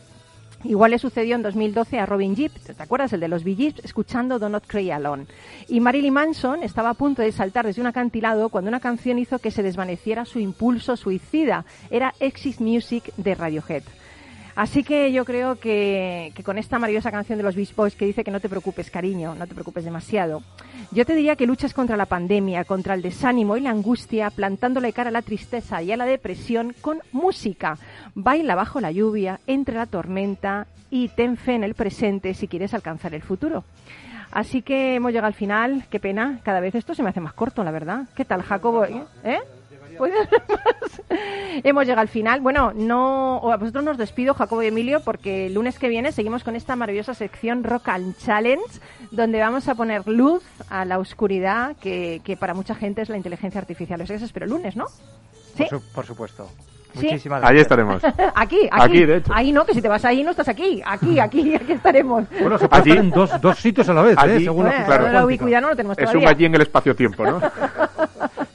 [0.68, 3.14] Igual le sucedió en 2012 a Robin Gibb, ¿te acuerdas?
[3.14, 5.28] El de los Bee Gees, escuchando Do Not Cry Alone.
[5.68, 9.38] Y Marilyn Manson estaba a punto de saltar desde un acantilado cuando una canción hizo
[9.38, 11.66] que se desvaneciera su impulso suicida.
[11.92, 13.84] Era Exit Music de Radiohead.
[14.56, 18.24] Así que yo creo que, con esta maravillosa canción de los Beach Boys que dice
[18.24, 20.44] que no te preocupes, cariño, no te preocupes demasiado,
[20.92, 24.94] yo te diría que luchas contra la pandemia, contra el desánimo y la angustia, plantándole
[24.94, 27.78] cara a la tristeza y a la depresión con música.
[28.14, 32.74] Baila bajo la lluvia, entre la tormenta y ten fe en el presente si quieres
[32.74, 33.66] alcanzar el futuro.
[34.32, 35.86] Así que hemos llegado al final.
[35.90, 36.40] Qué pena.
[36.44, 38.04] Cada vez esto se me hace más corto, la verdad.
[38.16, 38.86] ¿Qué tal, Jacobo?
[38.86, 39.40] ¿Eh?
[41.64, 42.42] Hemos llegado al final.
[42.42, 46.44] Bueno, no, a vosotros nos despido, Jacobo y Emilio, porque el lunes que viene seguimos
[46.44, 48.64] con esta maravillosa sección Rock and Challenge,
[49.12, 53.60] donde vamos a poner luz a la oscuridad que, para mucha gente es la inteligencia
[53.60, 54.02] artificial.
[54.02, 54.86] Eso espero el lunes, ¿no?
[55.56, 55.66] ¿Sí?
[55.94, 56.50] Por, supuesto.
[56.94, 57.52] Muchísimas gracias.
[57.52, 58.04] Ahí estaremos.
[58.36, 59.32] aquí, aquí, de hecho.
[59.34, 60.82] Ahí no, que si te vas ahí no estás aquí.
[60.86, 62.26] Aquí, aquí, aquí estaremos.
[62.40, 64.40] Bueno, se puede dos, dos sitios a la vez, ¿eh?
[64.42, 65.12] Según claro.
[65.12, 66.20] la ubicuidad no lo tenemos todavía.
[66.20, 67.42] Es un allí en el espacio-tiempo, ¿no?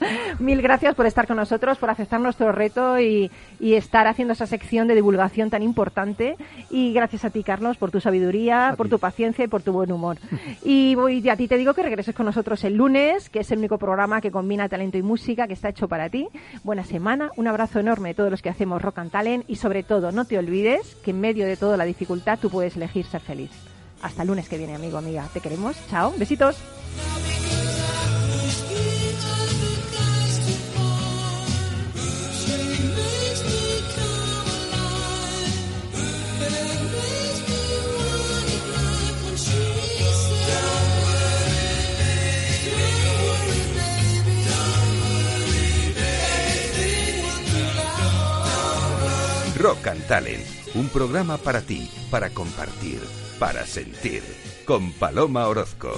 [0.39, 3.31] Mil gracias por estar con nosotros, por aceptar nuestro reto y,
[3.61, 6.37] estar haciendo esa sección de divulgación tan importante.
[6.71, 9.93] Y gracias a ti, Carlos, por tu sabiduría, por tu paciencia y por tu buen
[9.93, 10.19] humor.
[10.65, 13.59] y voy, a ti te digo que regreses con nosotros el lunes, que es el
[13.59, 16.29] único programa que combina talento y música, que está hecho para ti.
[16.65, 19.83] Buena semana, un abrazo enorme a todos los que hacemos Rock and Talent y sobre
[19.83, 23.21] todo no te olvides que en medio de toda la dificultad tú puedes elegir ser
[23.21, 23.51] feliz.
[24.03, 25.29] Hasta el lunes que viene, amigo, amiga.
[25.33, 25.77] Te queremos.
[25.89, 26.13] Chao.
[26.17, 26.57] Besitos.
[49.61, 50.43] Rock and Talent,
[50.75, 52.99] un programa para ti, para compartir,
[53.39, 54.23] para sentir,
[54.65, 55.93] con Paloma Orozco.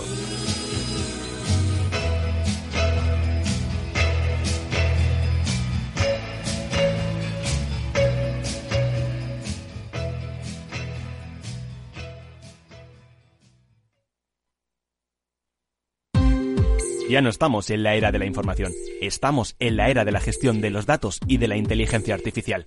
[17.09, 20.19] Ya no estamos en la era de la información, estamos en la era de la
[20.19, 22.67] gestión de los datos y de la inteligencia artificial.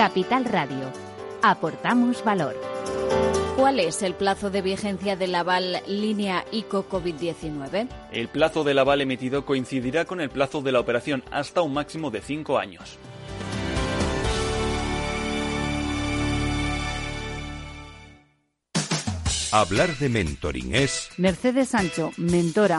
[0.00, 0.90] Capital Radio.
[1.42, 2.58] Aportamos valor.
[3.54, 7.86] ¿Cuál es el plazo de vigencia del aval línea ICO COVID-19?
[8.10, 12.10] El plazo del aval emitido coincidirá con el plazo de la operación hasta un máximo
[12.10, 12.96] de cinco años.
[19.52, 21.10] Hablar de mentoring es...
[21.18, 22.78] Mercedes Sancho, mentora.